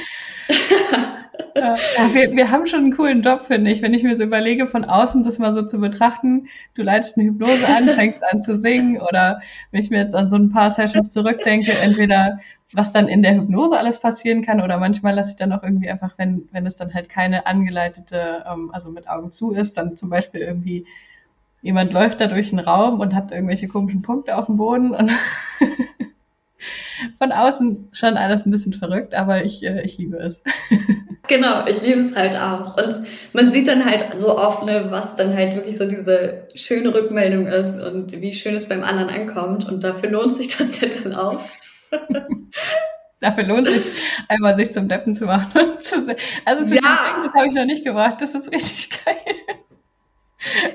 [1.56, 1.74] ja,
[2.12, 4.84] wir, wir haben schon einen coolen Job, finde ich, wenn ich mir so überlege, von
[4.84, 6.48] außen das mal so zu betrachten.
[6.74, 9.40] Du leitest eine Hypnose an, fängst an zu singen oder
[9.70, 12.38] wenn ich mir jetzt an so ein paar Sessions zurückdenke, entweder
[12.72, 15.88] was dann in der Hypnose alles passieren kann oder manchmal lasse ich dann auch irgendwie
[15.88, 19.96] einfach, wenn, wenn es dann halt keine angeleitete, ähm, also mit Augen zu ist, dann
[19.96, 20.86] zum Beispiel irgendwie
[21.66, 25.10] jemand läuft da durch den Raum und hat irgendwelche komischen Punkte auf dem Boden und
[27.18, 30.42] von außen schon alles ein bisschen verrückt, aber ich, äh, ich liebe es.
[31.28, 32.76] Genau, ich liebe es halt auch.
[32.76, 33.02] Und
[33.32, 37.48] man sieht dann halt so oft, ne, was dann halt wirklich so diese schöne Rückmeldung
[37.48, 39.68] ist und wie schön es beim anderen ankommt.
[39.68, 41.40] Und dafür lohnt sich das ja dann auch.
[43.20, 43.86] Dafür lohnt sich
[44.28, 46.14] einmal sich zum Deppen zu machen und zu sehen.
[46.44, 46.80] Also ja.
[47.24, 48.20] das habe ich noch nicht gemacht.
[48.20, 49.16] Das ist richtig geil.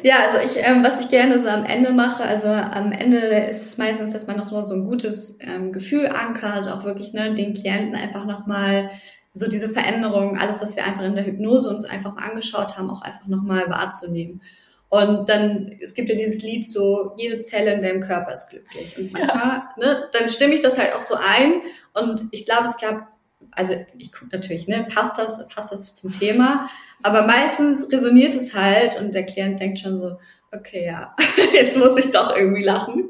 [0.02, 3.62] Ja, also ich, ähm, was ich gerne so am Ende mache, also am Ende ist
[3.62, 7.54] es meistens, dass man noch so ein gutes ähm, Gefühl ankert, auch wirklich ne, den
[7.54, 8.90] Klienten einfach nochmal
[9.34, 12.90] so diese Veränderungen, alles, was wir einfach in der Hypnose uns einfach mal angeschaut haben,
[12.90, 14.42] auch einfach nochmal wahrzunehmen.
[14.90, 18.98] Und dann, es gibt ja dieses Lied so, jede Zelle in deinem Körper ist glücklich.
[18.98, 19.74] Und manchmal, ja.
[19.78, 21.62] ne, dann stimme ich das halt auch so ein.
[21.94, 23.08] Und ich glaube, es gab,
[23.52, 26.70] also ich gucke natürlich, ne, passt das, passt das zum Thema.
[27.04, 30.18] Aber meistens resoniert es halt und der Klient denkt schon so,
[30.52, 31.14] okay, ja,
[31.54, 33.10] jetzt muss ich doch irgendwie lachen.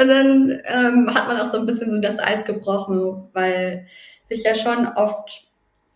[0.00, 3.86] Und dann ähm, hat man auch so ein bisschen so das Eis gebrochen, weil
[4.24, 5.48] sich ja schon oft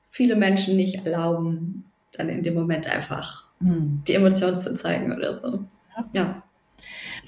[0.08, 4.00] viele Menschen nicht erlauben, dann in dem Moment einfach hm.
[4.06, 5.64] die Emotionen zu zeigen oder so.
[5.96, 6.04] Ja.
[6.12, 6.42] ja.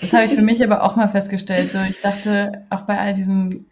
[0.00, 1.70] Das habe ich für mich aber auch mal festgestellt.
[1.70, 3.66] So, ich dachte auch bei all diesen,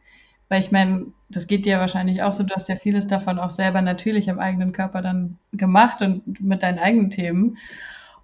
[0.52, 3.48] weil ich meine, das geht dir wahrscheinlich auch so, du hast ja vieles davon auch
[3.48, 7.56] selber natürlich am eigenen Körper dann gemacht und mit deinen eigenen Themen.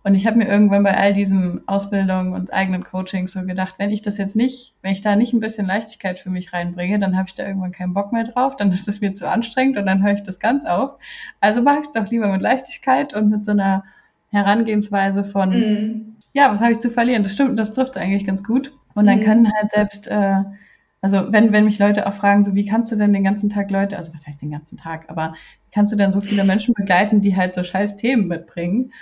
[0.05, 3.89] Und ich habe mir irgendwann bei all diesen Ausbildungen und eigenen Coachings so gedacht, wenn
[3.89, 7.17] ich das jetzt nicht, wenn ich da nicht ein bisschen Leichtigkeit für mich reinbringe, dann
[7.17, 9.87] habe ich da irgendwann keinen Bock mehr drauf, dann ist es mir zu anstrengend und
[9.87, 10.99] dann höre ich das ganz auf.
[11.41, 13.85] Also mache ich es doch lieber mit Leichtigkeit und mit so einer
[14.33, 16.17] Herangehensweise von, mm.
[16.35, 17.23] ja, was habe ich zu verlieren?
[17.23, 18.75] Das stimmt, das trifft eigentlich ganz gut.
[18.95, 19.25] Und dann Mhm.
[19.25, 20.43] können halt selbst, äh,
[21.01, 23.71] also wenn, wenn mich Leute auch fragen, so wie kannst du denn den ganzen Tag
[23.71, 25.35] Leute, also was heißt den ganzen Tag, aber
[25.67, 28.93] wie kannst du denn so viele Menschen begleiten, die halt so scheiß Themen mitbringen?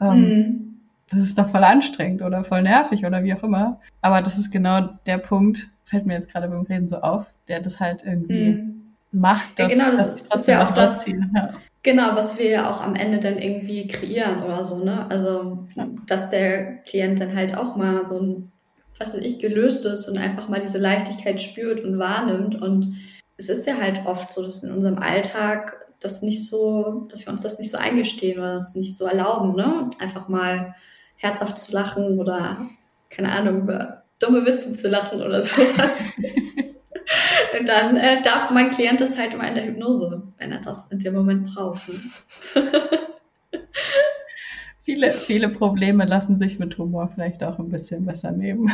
[0.00, 0.66] Ähm, Mhm.
[1.12, 3.80] Das ist doch voll anstrengend oder voll nervig oder wie auch immer.
[4.00, 7.58] Aber das ist genau der Punkt, fällt mir jetzt gerade beim Reden so auf, der
[7.60, 8.82] das halt irgendwie Mhm.
[9.10, 11.08] macht, Ja, dass, genau, das dass ist- ja auch das-.
[11.08, 11.54] Ja.
[11.82, 15.10] Genau, was wir ja auch am Ende dann irgendwie kreieren oder so, ne?
[15.10, 15.88] Also, Ja.
[16.06, 18.52] dass der Klient dann halt auch mal so ein,
[19.00, 22.60] was weiß ich, gelöst ist und einfach mal diese Leichtigkeit spürt und wahrnimmt.
[22.60, 22.96] Und
[23.38, 27.32] es ist ja halt oft so, dass in unserem Alltag das nicht so, dass wir
[27.32, 29.90] uns das nicht so eingestehen oder uns nicht so erlauben, ne?
[29.98, 30.74] Einfach mal
[31.16, 32.58] herzhaft zu lachen oder,
[33.08, 36.12] keine Ahnung, über dumme Witze zu lachen oder sowas.
[37.58, 40.90] Und dann äh, darf mein Klient das halt immer in der Hypnose, wenn er das
[40.90, 41.80] in dem Moment braucht.
[44.90, 48.70] Viele, viele Probleme lassen sich mit Humor vielleicht auch ein bisschen besser nehmen.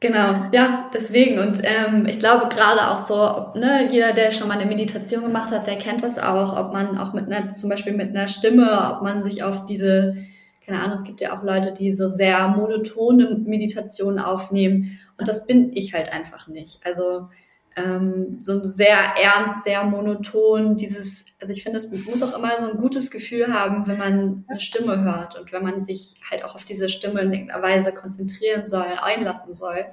[0.00, 1.40] Genau, ja, deswegen.
[1.40, 5.24] Und ähm, ich glaube gerade auch so, ob, ne, jeder, der schon mal eine Meditation
[5.24, 8.28] gemacht hat, der kennt das auch, ob man auch mit einer, zum Beispiel mit einer
[8.28, 10.16] Stimme, ob man sich auf diese,
[10.64, 15.00] keine Ahnung, es gibt ja auch Leute, die so sehr monotone Meditationen aufnehmen.
[15.18, 16.78] Und das bin ich halt einfach nicht.
[16.86, 17.28] Also
[17.76, 22.70] ähm, so sehr ernst, sehr monoton, dieses, also ich finde, es muss auch immer so
[22.70, 26.54] ein gutes Gefühl haben, wenn man eine Stimme hört und wenn man sich halt auch
[26.54, 29.86] auf diese Stimme in irgendeiner Weise konzentrieren soll, einlassen soll.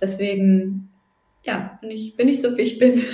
[0.00, 0.90] Deswegen,
[1.44, 3.00] ja, bin ich, bin ich so, wie ich bin.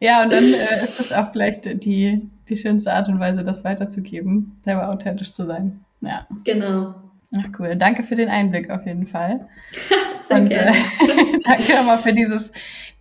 [0.00, 3.64] Ja, und dann äh, ist das auch vielleicht die, die schönste Art und Weise, das
[3.64, 5.84] weiterzugeben, selber authentisch zu sein.
[6.00, 6.94] Ja, genau.
[7.36, 7.76] Ach, cool.
[7.76, 9.48] Danke für den Einblick auf jeden Fall.
[10.28, 10.70] Sehr Und gerne.
[10.76, 12.52] äh, danke nochmal für dieses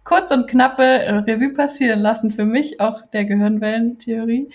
[0.03, 4.49] kurz und knappe äh, Revue passieren lassen für mich, auch der Gehirnwellentheorie.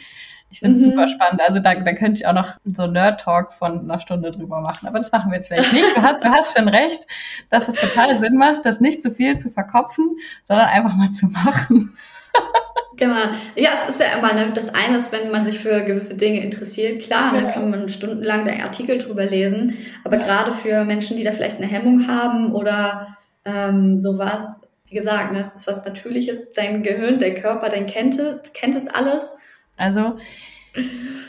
[0.50, 0.90] Ich finde es Mhm.
[0.90, 1.40] super spannend.
[1.46, 4.86] Also da, da könnte ich auch noch so Nerd-Talk von einer Stunde drüber machen.
[4.86, 5.96] Aber das machen wir jetzt vielleicht nicht.
[5.96, 7.06] Du hast, du hast schon recht,
[7.48, 10.04] dass es total Sinn macht, das nicht zu viel zu verkopfen,
[10.44, 11.96] sondern einfach mal zu machen.
[12.96, 13.14] Genau.
[13.56, 16.40] Ja, es ist ja immer, ne, das eine ist, wenn man sich für gewisse Dinge
[16.42, 17.40] interessiert, klar, Ja.
[17.40, 19.76] dann kann man stundenlang da Artikel drüber lesen.
[20.04, 20.24] Aber Ja.
[20.24, 25.40] gerade für Menschen, die da vielleicht eine Hemmung haben oder ähm, sowas, wie gesagt, ne,
[25.40, 29.34] es ist was Natürliches, dein Gehirn, der Körper, dein kennt es, kennt es alles.
[29.76, 30.16] Also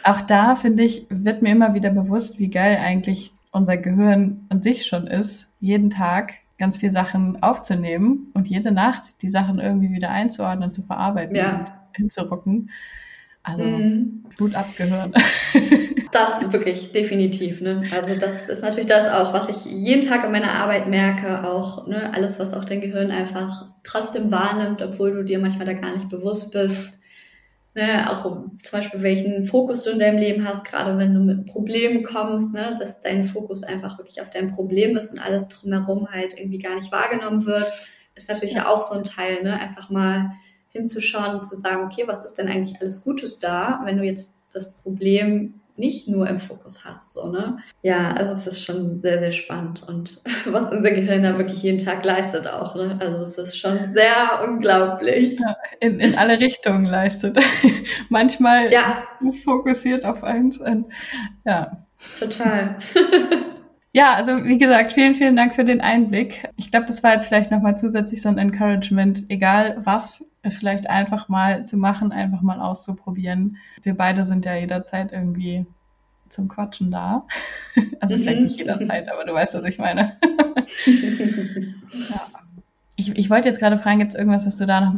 [0.03, 4.61] auch da, finde ich, wird mir immer wieder bewusst, wie geil eigentlich unser Gehirn an
[4.61, 9.91] sich schon ist, jeden Tag ganz viel Sachen aufzunehmen und jede Nacht die Sachen irgendwie
[9.91, 11.59] wieder einzuordnen, zu verarbeiten Ja.
[11.59, 12.69] und hinzurucken.
[13.43, 14.23] Also Mhm.
[14.37, 15.13] Blut abgehört.
[16.11, 17.59] Das wirklich, definitiv.
[17.61, 17.81] Ne?
[17.91, 21.87] Also das ist natürlich das auch, was ich jeden Tag in meiner Arbeit merke, auch
[21.87, 25.91] ne, alles, was auch dein Gehirn einfach trotzdem wahrnimmt, obwohl du dir manchmal da gar
[25.91, 26.99] nicht bewusst bist.
[27.75, 31.47] Ne, auch zum Beispiel, welchen Fokus du in deinem Leben hast, gerade wenn du mit
[31.47, 36.07] Problemen kommst, ne, dass dein Fokus einfach wirklich auf dein Problem ist und alles drumherum
[36.11, 37.65] halt irgendwie gar nicht wahrgenommen wird,
[38.13, 40.33] ist natürlich ja, auch so ein Teil, ne, einfach mal
[40.69, 44.37] hinzuschauen und zu sagen, okay, was ist denn eigentlich alles Gutes da, wenn du jetzt
[44.51, 47.57] das Problem nicht nur im Fokus hast, so, ne?
[47.81, 51.83] Ja, also es ist schon sehr, sehr spannend und was unser Gehirn da wirklich jeden
[51.83, 52.97] Tag leistet auch, ne?
[53.01, 55.39] Also es ist schon sehr unglaublich.
[55.39, 57.37] Ja, in, in alle Richtungen leistet.
[58.09, 59.03] Manchmal Ja,
[59.43, 60.57] fokussiert auf eins.
[60.57, 60.85] Und,
[61.45, 61.85] ja.
[62.19, 62.77] total.
[63.95, 66.49] Ja, also wie gesagt, vielen, vielen Dank für den Einblick.
[66.57, 70.89] Ich glaube, das war jetzt vielleicht nochmal zusätzlich so ein Encouragement, egal was, es vielleicht
[70.89, 73.57] einfach mal zu machen, einfach mal auszuprobieren.
[73.83, 75.67] Wir beide sind ja jederzeit irgendwie
[76.29, 77.27] zum Quatschen da.
[77.99, 78.43] Also vielleicht Mhm.
[78.45, 80.17] nicht jederzeit, aber du weißt, was ich meine.
[82.09, 82.27] Ja.
[82.95, 84.95] Ich, ich wollte jetzt gerade fragen, gibt es irgendwas, was du da noch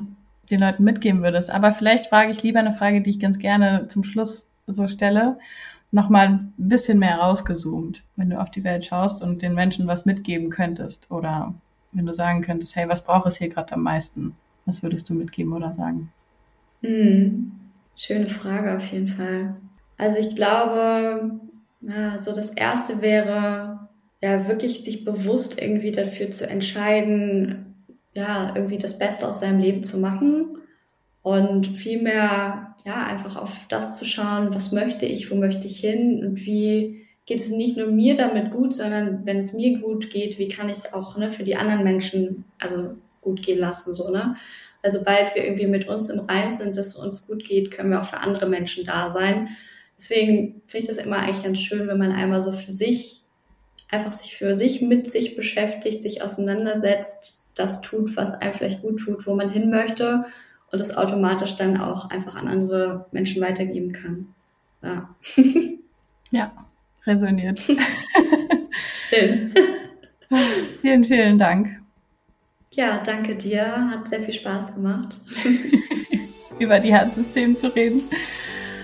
[0.49, 1.49] den Leuten mitgeben würdest?
[1.49, 5.37] Aber vielleicht frage ich lieber eine Frage, die ich ganz gerne zum Schluss so stelle.
[5.95, 10.03] Nochmal ein bisschen mehr rausgezoomt, wenn du auf die Welt schaust und den Menschen was
[10.03, 11.09] mitgeben könntest.
[11.09, 11.53] Oder
[11.93, 14.35] wenn du sagen könntest, hey, was braucht es hier gerade am meisten?
[14.65, 16.11] Was würdest du mitgeben oder sagen?
[16.81, 17.49] Hm.
[17.95, 19.55] Schöne Frage auf jeden Fall.
[19.97, 21.39] Also ich glaube,
[21.79, 23.87] ja, so das erste wäre,
[24.21, 29.85] ja, wirklich sich bewusst irgendwie dafür zu entscheiden, ja, irgendwie das Beste aus seinem Leben
[29.85, 30.57] zu machen
[31.21, 36.23] und vielmehr, ja, einfach auf das zu schauen, was möchte ich, wo möchte ich hin
[36.23, 40.37] und wie geht es nicht nur mir damit gut, sondern wenn es mir gut geht,
[40.37, 44.11] wie kann ich es auch ne, für die anderen Menschen also gut gehen lassen, so,
[44.11, 44.35] ne?
[44.83, 47.89] Also sobald wir irgendwie mit uns im Rein sind, dass es uns gut geht, können
[47.89, 49.49] wir auch für andere Menschen da sein.
[49.97, 53.23] Deswegen finde ich das immer eigentlich ganz schön, wenn man einmal so für sich,
[53.89, 58.99] einfach sich für sich mit sich beschäftigt, sich auseinandersetzt, das tut, was einem vielleicht gut
[58.99, 60.25] tut, wo man hin möchte
[60.71, 64.27] und das automatisch dann auch einfach an andere Menschen weitergeben kann.
[64.81, 65.09] Ja.
[66.31, 66.51] Ja,
[67.05, 67.59] resoniert.
[68.97, 69.53] Schön.
[70.81, 71.79] Vielen, vielen Dank.
[72.71, 73.89] Ja, danke dir.
[73.89, 75.21] Hat sehr viel Spaß gemacht.
[76.59, 78.03] Über die Herzsysteme zu reden.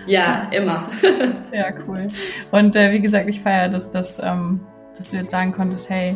[0.07, 0.89] Ja, immer.
[1.51, 2.07] ja, cool.
[2.51, 4.61] Und äh, wie gesagt, ich feiere das, dass, ähm,
[4.97, 6.15] dass du jetzt sagen konntest, hey,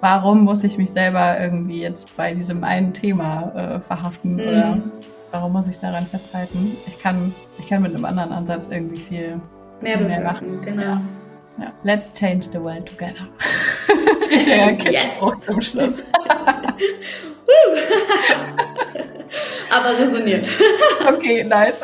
[0.00, 4.40] warum muss ich mich selber irgendwie jetzt bei diesem einen Thema äh, verhaften mhm.
[4.40, 4.78] oder
[5.30, 6.76] warum muss ich daran festhalten?
[6.86, 9.40] Ich kann, ich kann mit einem anderen Ansatz irgendwie viel
[9.80, 10.60] mehr, viel mehr machen.
[10.62, 10.82] Genau.
[10.82, 11.02] Ja.
[11.58, 11.72] Ja.
[11.82, 13.28] Let's change the world together.
[14.30, 15.20] Richtiger yes.
[15.44, 16.04] zum Schluss.
[19.70, 20.48] Aber resoniert.
[21.06, 21.82] okay, nice.